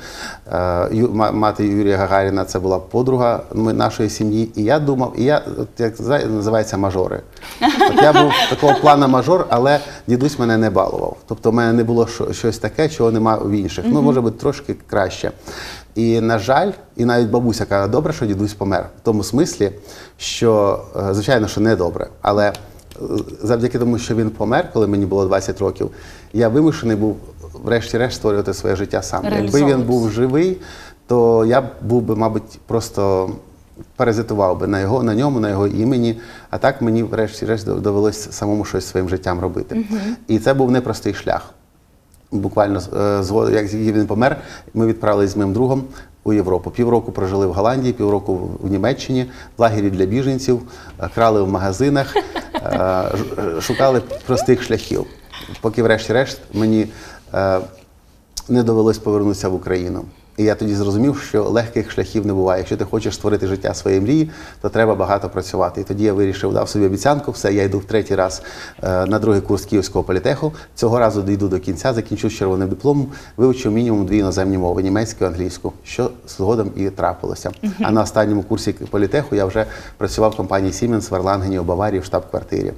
Е, 0.52 0.88
Ю- 0.92 1.12
мати 1.14 1.68
Юрія 1.68 1.98
Гагаріна 1.98 2.46
це 2.46 2.60
була 2.60 2.80
подруга 2.80 3.42
нашої 3.54 4.10
сім'ї. 4.10 4.52
І 4.56 4.64
я 4.64 4.80
думав, 4.80 5.14
і 5.18 5.24
я, 5.24 5.42
от 5.58 5.68
як 5.78 6.00
називається 6.30 6.78
мажори. 6.78 7.22
От 7.62 8.02
я 8.04 8.14
був 8.24 8.32
такого 8.50 8.74
плану 8.82 9.08
мажор, 9.08 9.46
але 9.50 9.80
дідусь 10.08 10.40
мене 10.40 10.58
не 10.58 10.70
балував. 10.70 11.18
Тобто 11.28 11.52
в 11.52 11.54
мене 11.54 11.74
не 11.74 11.84
було 11.84 12.08
щось 12.32 12.58
таке, 12.58 12.90
чого 12.90 13.12
немає 13.12 13.40
в 13.44 13.52
інших. 13.52 13.86
Ну, 13.88 14.02
може 14.02 14.22
бути, 14.22 14.40
трошки 14.40 14.76
краще. 14.90 15.32
І, 16.00 16.22
на 16.22 16.40
жаль, 16.40 16.72
і 16.98 17.06
навіть 17.06 17.30
бабуся 17.30 17.66
каже, 17.66 17.92
добре, 17.92 18.14
що 18.14 18.26
дідусь 18.26 18.54
помер. 18.54 18.90
В 19.02 19.04
тому 19.04 19.24
смислі, 19.24 19.72
що, 20.18 20.80
е, 21.10 21.14
звичайно, 21.14 21.48
що 21.48 21.62
не 21.62 21.76
добре, 21.76 22.08
але 22.22 22.48
е, 22.48 22.54
завдяки 23.42 23.80
тому, 23.80 23.98
що 23.98 24.16
він 24.16 24.30
помер, 24.30 24.70
коли 24.74 24.88
мені 24.88 25.06
було 25.06 25.26
20 25.26 25.60
років, 25.60 25.92
я 26.34 26.50
вимушений 26.50 26.96
був, 26.96 27.18
врешті-решт, 27.64 28.16
створювати 28.16 28.54
своє 28.54 28.76
життя 28.76 29.02
сам. 29.02 29.24
Якби 29.26 29.60
він 29.66 29.82
був 29.82 30.12
живий, 30.12 30.58
то 31.08 31.46
я 31.46 31.62
б 31.62 31.66
був 31.82 32.02
би, 32.02 32.16
мабуть, 32.16 32.60
просто 32.68 33.32
паразитував 33.96 34.60
би 34.60 34.68
на 34.68 34.80
його, 34.80 35.04
на 35.04 35.16
ньому, 35.16 35.40
на 35.40 35.50
його 35.50 35.68
імені. 35.68 36.20
А 36.50 36.58
так 36.58 36.82
мені, 36.82 37.04
врешті-решт, 37.04 37.68
довелося 37.68 38.32
самому 38.32 38.66
щось 38.66 38.88
своїм 38.88 39.10
життям 39.10 39.40
робити. 39.40 39.86
І 40.28 40.40
це 40.40 40.54
був 40.54 40.72
непростий 40.72 41.14
шлях. 41.14 41.54
Буквально 42.32 42.80
е, 42.98 43.24
як 43.54 43.74
він 43.74 44.08
помер, 44.08 44.38
ми 44.74 44.88
відправилися 44.88 45.34
з 45.34 45.38
моїм 45.38 45.54
другом 45.54 45.84
у 46.24 46.34
Європу. 46.34 46.72
Півроку 46.72 47.12
прожили 47.12 47.48
в 47.48 47.54
Голландії, 47.54 47.94
півроку 47.94 48.36
в- 48.36 48.72
Німеччині, 48.72 49.26
в 49.58 49.62
лагері 49.62 49.90
для 49.90 50.06
біженців, 50.06 50.62
е, 51.00 51.10
крали 51.16 51.42
в 51.42 51.48
магазинах, 51.48 52.16
е, 52.56 53.04
шукали 53.62 54.02
простих 54.26 54.64
шляхів. 54.64 55.06
Поки, 55.62 55.84
врешті-решт, 55.84 56.38
мені 56.54 56.88
не 58.50 58.64
довелось 58.64 58.98
повернутися 58.98 59.50
в 59.50 59.54
Україну. 59.54 60.06
І 60.40 60.44
я 60.44 60.56
тоді 60.56 60.76
зрозумів, 60.76 61.20
що 61.28 61.44
легких 61.44 61.92
шляхів 61.92 62.26
не 62.26 62.34
буває. 62.34 62.60
Якщо 62.60 62.78
ти 62.78 62.86
хочеш 62.86 63.16
створити 63.16 63.48
життя 63.48 63.74
своєї 63.74 64.02
мрії, 64.02 64.30
то 64.62 64.70
треба 64.70 64.96
багато 64.96 65.30
працювати. 65.30 65.82
І 65.82 65.84
тоді 65.84 66.04
я 66.04 66.14
вирішив, 66.14 66.54
дав 66.54 66.70
собі 66.70 66.86
обіцянку, 66.86 67.32
все, 67.32 67.54
я 67.54 67.64
йду 67.64 67.80
в 67.80 67.86
третій 67.86 68.16
раз 68.16 68.42
е, 68.84 69.06
на 69.06 69.20
другий 69.20 69.42
курс 69.42 69.66
Київського 69.66 70.04
політеху. 70.04 70.54
Цього 70.76 71.00
разу 71.00 71.22
дійду 71.22 71.48
до 71.48 71.60
кінця, 71.60 71.94
закінчу 71.94 72.30
з 72.30 72.34
червоним 72.34 72.70
дипломом, 72.70 73.08
вивчу 73.38 73.72
мінімум 73.72 74.06
дві 74.06 74.18
іноземні 74.18 74.58
мови 74.58 74.84
німецьку 74.84 75.26
і 75.26 75.28
англійську, 75.28 75.74
що 75.84 76.12
згодом 76.28 76.72
і 76.76 76.90
трапилося. 76.90 77.52
А 77.82 77.92
на 77.92 78.02
останньому 78.02 78.44
курсі 78.44 78.72
політеху 78.72 79.36
я 79.36 79.46
вже 79.46 79.66
працював 79.98 80.32
в 80.32 80.36
компанії 80.36 80.72
Siemens 80.72 81.10
в 81.10 81.16
Ерлангені 81.16 81.60
у 81.60 81.64
Баварії 81.64 82.00
в 82.00 82.06
штаб-квартирі. 82.06 82.74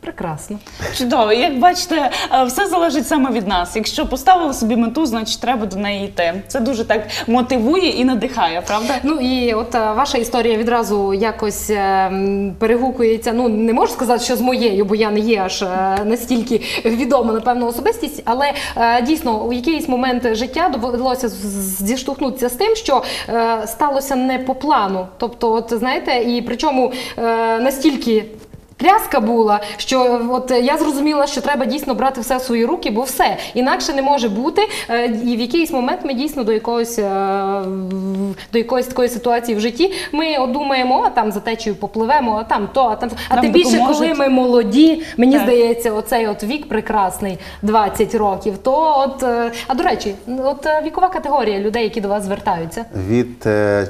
Прекрасно. 0.00 0.58
Чудово, 0.98 1.32
як 1.32 1.58
бачите, 1.58 2.10
е, 2.34 2.44
все 2.44 2.66
залежить 2.66 3.08
саме 3.08 3.30
від 3.30 3.48
нас. 3.48 3.76
Якщо 3.76 4.06
поставили 4.06 4.54
собі 4.54 4.76
мету, 4.76 5.06
значить 5.06 5.40
треба 5.40 5.66
до 5.66 5.76
неї 5.76 6.04
йти. 6.04 6.42
Це 6.48 6.60
дуже 6.60 6.84
так 6.84 7.02
мотивує 7.26 7.88
і 7.88 8.04
надихає, 8.04 8.60
правда? 8.60 8.94
Ну 9.02 9.14
і 9.14 9.54
от 9.54 9.74
е, 9.74 9.78
ваша 9.92 10.18
історія 10.18 10.56
відразу 10.58 11.14
якось 11.14 11.70
е, 11.70 12.12
перегукується. 12.58 13.32
Ну 13.32 13.48
не 13.48 13.72
можу 13.72 13.92
сказати, 13.92 14.24
що 14.24 14.36
з 14.36 14.40
моєю, 14.40 14.84
бо 14.84 14.94
я 14.94 15.10
не 15.10 15.20
є 15.20 15.42
аж 15.44 15.62
е, 15.62 15.98
настільки 16.04 16.60
відома, 16.84 17.32
напевно, 17.32 17.66
особистість, 17.66 18.22
але 18.24 18.52
е, 18.76 19.02
дійсно 19.02 19.44
у 19.44 19.52
якийсь 19.52 19.88
момент 19.88 20.34
життя 20.36 20.68
довелося 20.68 21.28
з- 21.28 21.32
з- 21.32 21.82
зіштовхнутися 21.86 22.48
з 22.48 22.52
тим, 22.52 22.76
що 22.76 23.02
е, 23.28 23.62
сталося 23.66 24.16
не 24.16 24.38
по 24.38 24.54
плану. 24.54 25.06
Тобто, 25.18 25.52
от 25.52 25.72
знаєте, 25.76 26.18
і 26.18 26.42
причому 26.42 26.92
е, 27.18 27.58
настільки. 27.58 28.24
Тряска 28.80 29.20
була, 29.20 29.60
що 29.76 30.20
от 30.30 30.50
я 30.62 30.76
зрозуміла, 30.78 31.26
що 31.26 31.40
треба 31.40 31.66
дійсно 31.66 31.94
брати 31.94 32.20
все 32.20 32.36
в 32.36 32.40
свої 32.40 32.64
руки, 32.64 32.90
бо 32.90 33.02
все 33.02 33.36
інакше 33.54 33.92
не 33.92 34.02
може 34.02 34.28
бути. 34.28 34.62
Е, 34.90 35.06
І 35.24 35.36
в 35.36 35.40
якийсь 35.40 35.70
момент 35.72 36.00
ми 36.04 36.14
дійсно 36.14 36.44
до 36.44 36.52
якогось 36.52 36.98
е, 36.98 37.02
до 38.52 38.58
якоїсь 38.58 38.86
такої 38.86 39.08
ситуації 39.08 39.56
в 39.58 39.60
житті 39.60 39.92
ми 40.12 40.46
думаємо, 40.46 41.02
а 41.06 41.10
там 41.10 41.32
за 41.32 41.40
течією 41.40 41.80
попливемо, 41.80 42.36
а 42.40 42.44
там 42.44 42.68
то, 42.72 42.80
а 42.84 42.96
там. 42.96 43.10
А 43.28 43.34
Нам 43.34 43.42
тим 43.42 43.52
більше, 43.52 43.70
допоможуть. 43.72 43.98
коли 43.98 44.14
ми 44.14 44.28
молоді, 44.28 45.02
мені 45.16 45.32
Так. 45.34 45.42
здається, 45.42 45.92
оцей 45.92 46.26
от 46.28 46.44
вік 46.44 46.68
прекрасний 46.68 47.38
20 47.62 48.14
років. 48.14 48.58
То 48.58 48.94
от 48.98 49.22
е, 49.22 49.52
а 49.66 49.74
до 49.74 49.82
речі, 49.82 50.14
от 50.44 50.66
е, 50.66 50.82
вікова 50.84 51.08
категорія 51.08 51.58
людей, 51.58 51.84
які 51.84 52.00
до 52.00 52.08
вас 52.08 52.24
звертаються. 52.24 52.84
Від 53.08 53.46
е, 53.46 53.86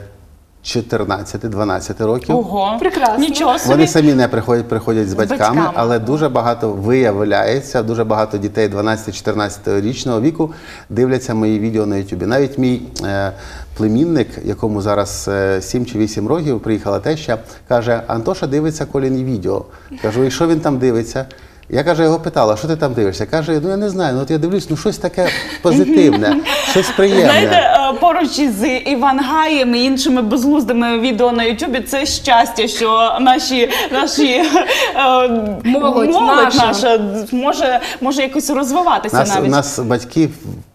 14-12 0.64 2.06
років. 2.06 2.36
Ого, 2.36 2.76
Прекрасно. 2.80 3.18
Нічого 3.18 3.58
собі. 3.58 3.70
Вони 3.70 3.86
самі 3.86 4.14
не 4.14 4.28
приходять, 4.28 4.68
приходять 4.68 5.06
з 5.08 5.10
З 5.10 5.14
батьками, 5.14 5.38
батьками. 5.40 5.70
але 5.74 5.98
дуже 5.98 6.28
багато 6.28 6.70
виявляється, 6.70 7.82
дуже 7.82 8.04
багато 8.04 8.38
дітей 8.38 8.68
12-14 8.68 9.80
річного 9.80 10.20
віку 10.20 10.50
дивляться 10.90 11.34
мої 11.34 11.58
відео 11.58 11.86
на 11.86 11.96
Ютубі. 11.96 12.26
Навіть 12.26 12.58
мій 12.58 12.82
е, 13.04 13.32
племінник, 13.76 14.28
якому 14.44 14.82
зараз 14.82 15.26
е, 15.32 15.62
7 15.62 15.86
чи 15.86 15.98
8 15.98 16.28
років, 16.28 16.60
приїхала 16.60 16.98
теща, 16.98 17.38
каже: 17.68 18.02
Антоша 18.06 18.46
дивиться 18.46 18.84
коліні 18.86 19.24
відео. 19.24 19.64
Кажу, 20.02 20.24
і 20.24 20.30
що 20.30 20.46
він 20.48 20.60
там 20.60 20.78
дивиться? 20.78 21.26
Я 21.72 21.84
каже, 21.84 22.02
його 22.04 22.20
питала, 22.20 22.56
що 22.56 22.68
ти 22.68 22.76
там 22.76 22.92
дивишся? 22.92 23.26
Каже, 23.26 23.60
ну 23.62 23.68
я 23.70 23.76
не 23.76 23.90
знаю, 23.90 24.14
ну 24.14 24.22
от 24.22 24.30
я 24.30 24.38
дивлюсь, 24.38 24.70
ну 24.70 24.76
щось 24.76 24.98
таке 24.98 25.28
позитивне, 25.62 26.36
щось 26.70 26.90
приємне. 26.96 27.76
Поруч 28.00 28.38
із 28.38 28.64
Іван 28.86 29.20
Гаєм 29.20 29.74
і 29.74 29.84
іншими 29.84 30.22
безглуздими 30.22 30.98
відео 30.98 31.32
на 31.32 31.44
Ютубі 31.44 31.80
це 31.80 32.06
щастя, 32.06 32.68
що 32.68 33.18
наші 33.20 33.70
наші 33.92 34.26
е, 34.26 35.28
Молодь 35.64 36.08
наша. 36.54 36.98
може, 37.32 37.80
може 38.00 38.22
якось 38.22 38.50
розвиватися 38.50 39.16
Нас, 39.16 39.34
навіть. 39.34 39.50
нас 39.50 39.78
батьки 39.78 40.28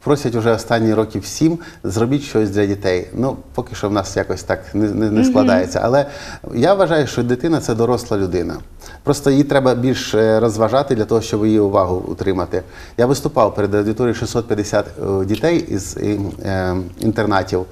просять 0.03 0.36
уже 0.36 0.51
останні 0.51 0.94
років 0.94 1.25
сім 1.25 1.60
зробіть 1.84 2.24
щось 2.24 2.50
для 2.50 2.65
дітей. 2.65 3.08
Ну, 3.13 3.38
поки 3.55 3.75
що 3.75 3.89
в 3.89 3.91
нас 3.91 4.17
якось 4.17 4.44
так 4.44 4.60
не, 4.74 4.88
не, 4.89 5.12
не 5.12 5.24
складається. 5.24 5.82
Але 5.84 6.05
я 6.53 6.74
вважаю, 6.74 7.08
що 7.08 7.24
дитина 7.24 7.60
це 7.60 7.75
доросла 7.75 8.17
людина. 8.17 8.55
Просто 9.06 9.32
її 9.32 9.44
треба 9.44 9.76
більш 9.76 10.14
е, 10.14 10.40
розважати 10.40 10.96
для 10.96 11.06
того, 11.06 11.22
щоб 11.22 11.46
її 11.46 11.60
увагу 11.60 12.04
утримати. 12.08 12.64
Я 12.98 13.06
виступав 13.06 13.56
перед 13.56 13.76
аудиторією 13.76 14.16
650 14.16 14.86
е, 14.86 15.26
дітей 15.26 15.66
із 15.70 15.98
е, 15.98 16.76
інтернатів, 17.00 17.66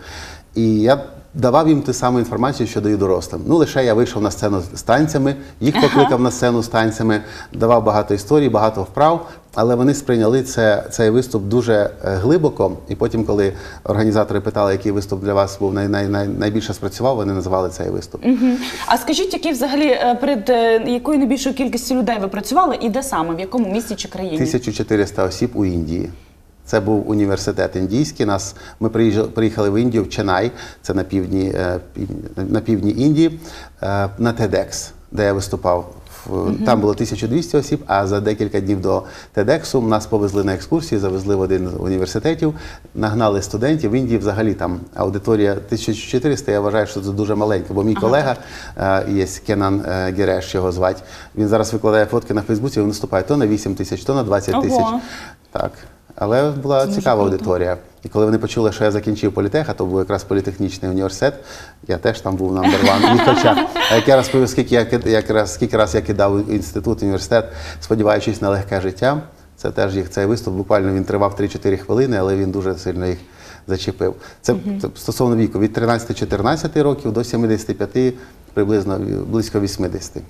і 0.55 0.79
я 0.79 1.03
давав 1.33 1.67
їм 1.67 1.81
ту 1.81 1.93
саму 1.93 2.19
інформацію, 2.19 2.67
що 2.67 2.81
даю 2.81 2.97
дорослим. 2.97 3.41
Ну, 3.47 3.55
лише 3.55 3.85
я 3.85 3.93
вийшов 3.93 4.21
на 4.21 4.31
сцену 4.31 4.61
з 4.73 4.81
танцями, 4.81 5.35
їх 5.59 5.81
покликав 5.81 6.21
на 6.21 6.31
сцену 6.31 6.63
з 6.63 6.67
танцями, 6.67 7.21
давав 7.53 7.83
багато 7.83 8.13
історій, 8.13 8.49
багато 8.49 8.83
вправ. 8.83 9.29
Але 9.55 9.75
вони 9.75 9.93
сприйняли 9.93 10.43
це, 10.43 10.83
цей 10.91 11.09
виступ 11.09 11.43
дуже 11.43 11.73
е, 11.73 11.89
глибоко. 12.15 12.77
І 12.89 12.95
потім, 12.95 13.25
коли 13.25 13.53
організатори 13.83 14.41
питали, 14.41 14.71
який 14.71 14.91
виступ 14.91 15.23
для 15.23 15.33
вас 15.33 15.59
був 15.59 15.73
най, 15.73 15.87
най, 15.87 16.07
най, 16.07 16.27
найбільше 16.27 16.73
спрацював, 16.73 17.15
вони 17.15 17.33
називали 17.33 17.69
цей 17.69 17.89
виступ. 17.89 18.25
Мгм. 18.25 18.57
А 18.85 18.97
скажіть, 18.97 19.33
які 19.33 19.51
взагалі 19.51 19.87
е, 19.87 20.17
перед 20.21 20.49
е, 20.49 20.91
якою 20.91 21.17
найбільшою 21.17 21.55
кількістю 21.55 21.95
людей 21.95 22.17
ви 22.21 22.27
працювали 22.27 22.77
і 22.81 22.89
де 22.89 23.03
саме, 23.03 23.35
в 23.35 23.39
якому 23.39 23.71
місті 23.73 23.95
чи 23.95 24.07
країні? 24.07 24.35
1400 24.35 25.23
осіб 25.23 25.51
у 25.53 25.65
Індії. 25.65 26.09
Це 26.65 26.79
був 26.79 27.09
університет 27.09 27.75
індійський. 27.75 28.25
Нас 28.25 28.55
ми 28.79 28.89
приїжджали- 28.89 29.27
приїхали 29.27 29.69
в 29.69 29.81
Індію 29.81 30.03
в 30.03 30.09
Ченай, 30.09 30.51
це 30.81 30.93
на 30.93 31.03
півдні, 31.03 31.53
пів- 31.93 32.51
на 32.51 32.61
півдні 32.61 32.91
Індії, 32.91 33.39
на 34.17 34.33
TEDx, 34.39 34.89
де 35.11 35.25
я 35.25 35.33
виступав. 35.33 35.93
В- 36.25 36.65
Там 36.65 36.81
було 36.81 36.93
1200 36.93 37.57
осіб, 37.57 37.83
а 37.87 38.07
за 38.07 38.19
декілька 38.21 38.59
днів 38.59 38.81
до 38.81 39.03
TEDx 39.35 39.87
нас 39.87 40.05
повезли 40.05 40.43
на 40.43 40.53
екскурсії, 40.53 40.99
завезли 41.01 41.35
в 41.35 41.39
один 41.41 41.67
з 41.69 41.73
університетів, 41.79 42.53
нагнали 42.95 43.41
студентів. 43.41 43.91
В 43.91 43.93
Індії 43.93 44.17
взагалі 44.17 44.53
там 44.53 44.79
аудиторія 44.95 45.51
1400, 45.51 46.51
я 46.51 46.59
вважаю, 46.59 46.87
що 46.87 47.01
це 47.01 47.09
дуже 47.11 47.35
маленька, 47.35 47.73
бо 47.73 47.83
мій 47.83 47.95
колега 47.95 48.35
е, 48.77 49.05
є 49.11 49.27
Кенан 49.47 49.81
е, 49.87 50.11
Гереш, 50.17 50.55
його 50.55 50.71
звати. 50.71 51.01
Він 51.35 51.47
зараз 51.47 51.73
викладає 51.73 52.05
фотки 52.05 52.33
на 52.33 52.41
Фейсбуці, 52.41 52.79
він 52.79 52.87
виступає 52.87 53.23
то 53.23 53.37
на 53.37 53.47
8 53.47 53.75
тисяч, 53.75 54.03
то 54.03 54.13
на 54.15 54.23
20 54.23 54.61
тисяч. 54.61 54.79
Так. 55.51 55.71
Але 56.15 56.51
була 56.51 56.87
цікава 56.87 57.23
аудиторія. 57.23 57.77
І 58.03 58.09
коли 58.09 58.25
вони 58.25 58.37
почули, 58.37 58.71
що 58.71 58.83
я 58.83 58.91
закінчив 58.91 59.33
політех, 59.33 59.69
а 59.69 59.73
то 59.73 59.85
був 59.85 59.99
якраз 59.99 60.23
політехнічний 60.23 60.91
університет, 60.91 61.33
я 61.87 61.97
теж 61.97 62.21
там 62.21 62.35
був 62.35 62.53
номер 62.53 62.79
ван 62.85 63.17
в. 63.17 63.67
А 63.91 63.95
як 63.95 64.07
я 64.07 64.15
розповів, 64.15 64.49
скільки 64.49 64.75
я 64.75 64.87
якраз 65.05 65.53
скільки 65.53 65.77
раз 65.77 65.95
я 65.95 66.01
кидав 66.01 66.51
інститут, 66.51 67.01
університет, 67.01 67.45
сподіваючись 67.81 68.41
на 68.41 68.49
легке 68.49 68.81
життя. 68.81 69.21
Це 69.55 69.71
теж 69.71 69.95
їх 69.95 70.09
цей 70.09 70.25
виступ. 70.25 70.53
Буквально 70.53 70.93
він 70.93 71.03
тривав 71.03 71.35
3-4 71.39 71.77
хвилини, 71.77 72.17
але 72.17 72.35
він 72.35 72.51
дуже 72.51 72.75
сильно 72.75 73.05
їх 73.05 73.17
зачепив. 73.67 74.15
Це 74.41 74.55
це 74.81 74.87
стосовно 74.95 75.35
віку 75.35 75.59
від 75.59 75.77
13-14 75.77 76.83
років 76.83 77.11
до 77.11 77.23
75, 77.23 78.13
приблизно 78.53 78.99
близько 79.27 79.59
80. 79.59 80.23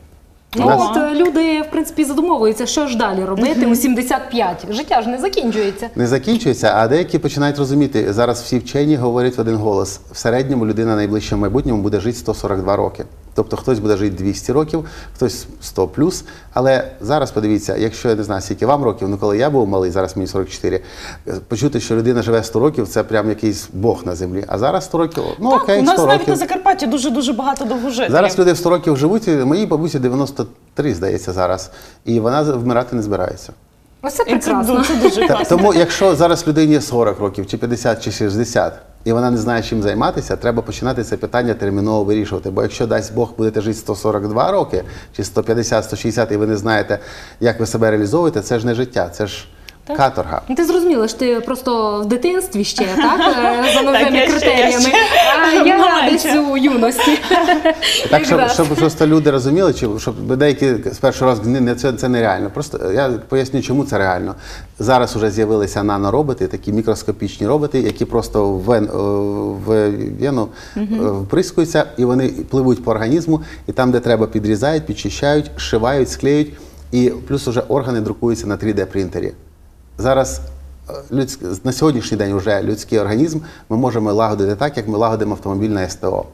Ну 0.55 0.65
нас- 0.65 0.81
от 0.81 0.97
е, 0.97 1.15
люди, 1.15 1.61
в 1.61 1.71
принципі, 1.71 2.03
задумовуються, 2.03 2.65
що 2.65 2.87
ж 2.87 2.97
далі 2.97 3.25
робити 3.25 3.65
у 3.65 3.75
75. 3.75 4.65
Життя 4.69 5.01
ж 5.01 5.09
не 5.09 5.17
закінчується. 5.17 5.89
не 5.95 6.07
закінчується, 6.07 6.71
а 6.75 6.87
деякі 6.87 7.19
починають 7.19 7.57
розуміти. 7.57 8.13
Зараз 8.13 8.41
всі 8.41 8.59
вчені 8.59 8.95
говорять 8.95 9.37
в 9.37 9.41
один 9.41 9.55
голос: 9.55 9.99
в 10.11 10.17
середньому 10.17 10.65
людина 10.65 10.95
найближчому 10.95 11.41
майбутньому 11.41 11.81
буде 11.81 11.99
жити 11.99 12.17
142 12.17 12.75
роки. 12.75 13.05
Тобто 13.35 13.57
хтось 13.57 13.79
буде 13.79 13.97
жити 13.97 14.15
200 14.15 14.51
років, 14.51 14.85
хтось 15.15 15.47
100 15.61 15.87
плюс. 15.87 16.23
Але 16.53 16.91
зараз 17.01 17.31
подивіться, 17.31 17.77
якщо 17.77 18.09
я 18.09 18.15
не 18.15 18.23
знаю, 18.23 18.41
скільки 18.41 18.65
вам 18.65 18.83
років, 18.83 19.09
ну 19.09 19.17
коли 19.17 19.37
я 19.37 19.49
був 19.49 19.67
малий, 19.67 19.91
зараз 19.91 20.17
мені 20.17 20.27
44, 20.27 20.81
е, 21.27 21.33
почути, 21.47 21.79
що 21.79 21.95
людина 21.95 22.21
живе 22.21 22.43
100 22.43 22.59
років, 22.59 22.87
це 22.87 23.03
прям 23.03 23.29
якийсь 23.29 23.69
Бог 23.73 24.05
на 24.05 24.15
землі. 24.15 24.45
А 24.47 24.57
зараз 24.57 24.85
100 24.85 24.97
років, 24.97 25.23
ну 25.39 25.51
Так, 25.51 25.63
окей, 25.63 25.79
у 25.79 25.83
нас 25.83 25.95
100 25.95 26.07
навіть 26.07 26.27
на 26.27 26.35
Закарпатті 26.83 26.87
дуже 26.87 27.09
дуже 27.09 27.33
багато 27.33 27.65
довгожителів. 27.65 28.11
Зараз 28.11 28.39
люди 28.39 28.53
в 28.53 28.57
100 28.57 28.69
років 28.69 28.97
живуть, 28.97 29.27
моїй 29.27 29.65
бабусі 29.65 29.99
93, 29.99 30.93
здається, 30.93 31.33
зараз. 31.33 31.71
І 32.05 32.19
вона 32.19 32.41
вмирати 32.41 32.95
не 32.95 33.01
збирається. 33.01 33.53
Ось 34.01 34.15
це 34.15 34.23
І 34.23 34.25
це, 34.25 34.51
прекрасно. 34.51 34.83
це 34.83 34.95
дуже 34.95 35.27
класно. 35.27 35.57
Тому, 35.57 35.73
якщо 35.73 36.15
зараз 36.15 36.47
людині 36.47 36.81
40 36.81 37.19
років, 37.19 37.47
чи 37.47 37.57
50, 37.57 38.03
чи 38.03 38.11
60, 38.11 38.73
і 39.05 39.13
вона 39.13 39.31
не 39.31 39.37
знає, 39.37 39.63
чим 39.63 39.81
займатися, 39.81 40.35
треба 40.35 40.61
починати 40.61 41.03
це 41.03 41.17
питання 41.17 41.53
терміново 41.53 42.03
вирішувати. 42.03 42.49
Бо 42.49 42.61
якщо 42.61 42.87
дасть 42.87 43.13
Бог 43.13 43.33
будете 43.37 43.61
жити 43.61 43.77
142 43.79 44.51
роки, 44.51 44.83
чи 45.15 45.23
150, 45.23 45.83
160, 45.83 46.31
і 46.31 46.37
ви 46.37 46.47
не 46.47 46.57
знаєте, 46.57 46.99
як 47.39 47.59
ви 47.59 47.65
себе 47.65 47.91
реалізовуєте, 47.91 48.41
це 48.41 48.59
ж 48.59 48.65
не 48.65 48.75
життя, 48.75 49.09
це 49.09 49.27
ж 49.27 49.47
каторга. 49.87 50.41
Ну, 50.47 50.55
Ти 50.55 50.65
зрозуміла, 50.65 51.07
що 51.07 51.17
ти 51.17 51.39
просто 51.39 52.01
в 52.01 52.05
дитинстві 52.05 52.63
ще, 52.63 52.85
так? 52.95 53.19
е, 53.19 53.73
За 53.73 53.81
новими 53.81 54.27
критеріями. 54.27 54.83
я 54.85 55.43
А 55.43 56.05
я 56.05 56.11
десь 56.11 56.25
у 56.25 56.57
юності. 56.57 57.19
Так, 58.09 58.25
щоб, 58.25 58.49
щоб 58.49 58.67
просто 58.67 59.07
люди 59.07 59.31
розуміли, 59.31 59.73
чи 59.73 59.87
щоб 59.97 60.35
деякі 60.37 60.75
з 60.91 60.97
першого 60.97 61.31
разу 61.31 61.49
не, 61.49 61.75
це, 61.75 61.93
це 61.93 62.09
нереально. 62.09 62.49
Просто 62.49 62.91
я 62.91 63.09
поясню, 63.29 63.61
чому 63.61 63.85
це 63.85 63.97
реально. 63.97 64.35
Зараз 64.79 65.15
вже 65.15 65.31
з'явилися 65.31 65.83
нанороботи, 65.83 66.47
такі 66.47 66.73
мікроскопічні 66.73 67.47
роботи, 67.47 67.79
які 67.79 68.05
просто 68.05 68.49
в, 68.49 68.59
вен, 68.59 68.83
е, 68.83 68.87
в 69.65 69.91
вену 70.21 70.47
е, 70.77 70.81
вприскуються, 71.23 71.85
і 71.97 72.05
вони 72.05 72.27
пливуть 72.27 72.83
по 72.83 72.91
організму, 72.91 73.41
і 73.67 73.71
там, 73.71 73.91
де 73.91 73.99
треба, 73.99 74.27
підрізають, 74.27 74.85
підчищають, 74.85 75.51
шивають, 75.57 76.09
склеють, 76.09 76.53
і 76.91 77.11
плюс 77.27 77.47
вже 77.47 77.61
органи 77.67 78.01
друкуються 78.01 78.47
на 78.47 78.57
3D 78.57 78.85
принтері. 78.85 79.33
Зараз 79.97 80.41
е, 80.89 80.93
людськ... 81.11 81.39
на 81.63 81.71
сьогоднішній 81.71 82.17
день 82.17 82.35
вже 82.35 82.63
людський 82.63 82.99
організм 82.99 83.39
ми 83.69 83.77
можемо 83.77 84.13
лагодити 84.13 84.55
так, 84.55 84.77
як 84.77 84.87
ми 84.87 84.97
лагодимо 84.97 85.31
автомобіль 85.31 85.69
на 85.69 85.89
СТО. 85.89 86.25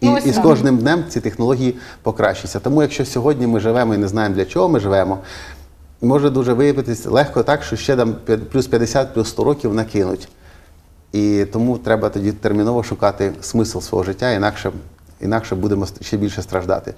І, 0.00 0.08
Ну, 0.08 0.18
і 0.18 0.32
з 0.32 0.38
кожним 0.38 0.78
днем 0.78 1.04
ці 1.08 1.20
технології 1.20 1.76
покращуються. 2.02 2.60
Тому 2.60 2.82
якщо 2.82 3.04
сьогодні 3.04 3.46
ми 3.46 3.60
живемо 3.60 3.94
і 3.94 3.98
не 3.98 4.08
знаємо, 4.08 4.34
для 4.34 4.44
чого 4.44 4.68
ми 4.68 4.80
живемо, 4.80 5.18
може 6.02 6.30
дуже 6.30 6.52
виявитись 6.52 7.06
легко 7.06 7.42
так, 7.42 7.62
що 7.62 7.76
ще 7.76 7.96
там 7.96 8.14
плюс 8.52 8.66
50, 8.66 9.14
плюс 9.14 9.28
100 9.28 9.44
років 9.44 9.74
накинуть. 9.74 10.28
І 11.12 11.44
тому 11.52 11.78
треба 11.78 12.08
тоді 12.08 12.32
терміново 12.32 12.82
шукати 12.82 13.32
смисл 13.40 13.78
свого 13.78 14.04
життя, 14.04 14.30
інакше, 14.30 14.72
інакше 15.22 15.54
будемо 15.54 15.86
ще 16.00 16.16
більше 16.16 16.42
страждати. 16.42 16.94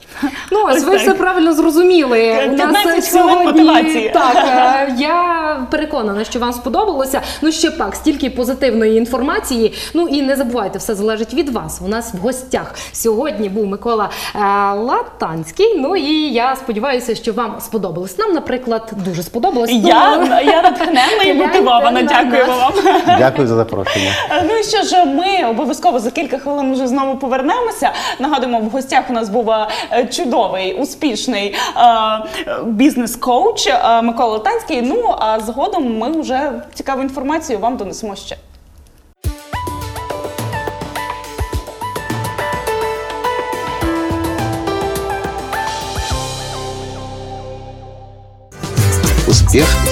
Ну, 0.53 0.59
ось 0.67 0.85
ви 0.85 0.91
так. 0.91 1.01
все 1.01 1.15
правильно 1.15 1.53
зрозуміли. 1.53 2.49
У 2.53 2.57
нас 2.57 3.11
сьогодні 3.11 4.11
так. 4.15 4.37
е, 4.37 4.95
Я 4.99 5.67
переконана, 5.71 6.25
що 6.25 6.39
вам 6.39 6.53
сподобалося. 6.53 7.21
Ну 7.43 7.53
ще 7.53 7.71
пак, 7.71 7.95
стільки 7.95 8.31
позитивної 8.31 8.97
інформації. 8.99 9.75
Ну 9.95 10.09
і 10.09 10.23
не 10.23 10.37
забувайте, 10.37 10.79
все 10.79 10.95
залежить 10.95 11.35
від 11.35 11.49
вас. 11.49 11.81
У 11.85 11.89
нас 11.89 12.15
в 12.15 12.17
гостях 12.17 12.75
сьогодні 12.93 13.49
був 13.49 13.67
Микола 13.67 14.11
е, 14.35 14.39
Латанський. 14.75 15.79
Ну 15.79 15.97
і 15.97 16.33
я 16.33 16.57
сподіваюся, 16.57 17.15
що 17.15 17.33
вам 17.33 17.57
сподобалось. 17.61 18.19
Нам, 18.19 18.33
наприклад, 18.33 18.93
дуже 19.05 19.23
сподобалось. 19.23 19.71
Я, 19.71 20.41
я 20.45 20.63
натхненна 20.63 21.23
і 21.27 21.35
мотивована. 21.35 21.91
на 21.91 22.03
Дякуємо 22.03 22.57
вам. 22.57 22.73
Дякую 23.19 23.49
за 23.49 23.55
запрошення. 23.55 24.11
Ну 24.49 24.57
і 24.59 24.63
що 24.65 24.83
ж, 24.83 25.05
ми 25.05 25.49
обов'язково 25.51 25.99
за 26.01 26.11
кілька 26.11 26.39
хвилин 26.39 26.73
вже 26.73 26.87
знову 26.87 27.19
повернемося. 27.19 27.93
Нагадуємо, 28.19 28.61
в 28.61 28.69
гостях 28.69 29.05
у 29.11 29.13
нас 29.13 29.29
був 29.29 29.51
е, 29.51 29.69
чудовий, 30.13 30.75
успішний 30.75 31.47
е, 31.49 31.57
бізнес-коуч 32.65 33.67
е, 33.67 34.03
Микола 34.03 34.39
Танський. 34.39 34.83
Ну 34.83 35.15
а 35.19 35.41
згодом 35.41 35.99
ми 35.99 36.21
вже 36.21 36.53
цікаву 36.75 37.03
інформацію 37.03 37.59
вам 37.59 37.77
донесемо 37.77 38.17
ще. 38.17 38.37
Успех. 49.29 49.92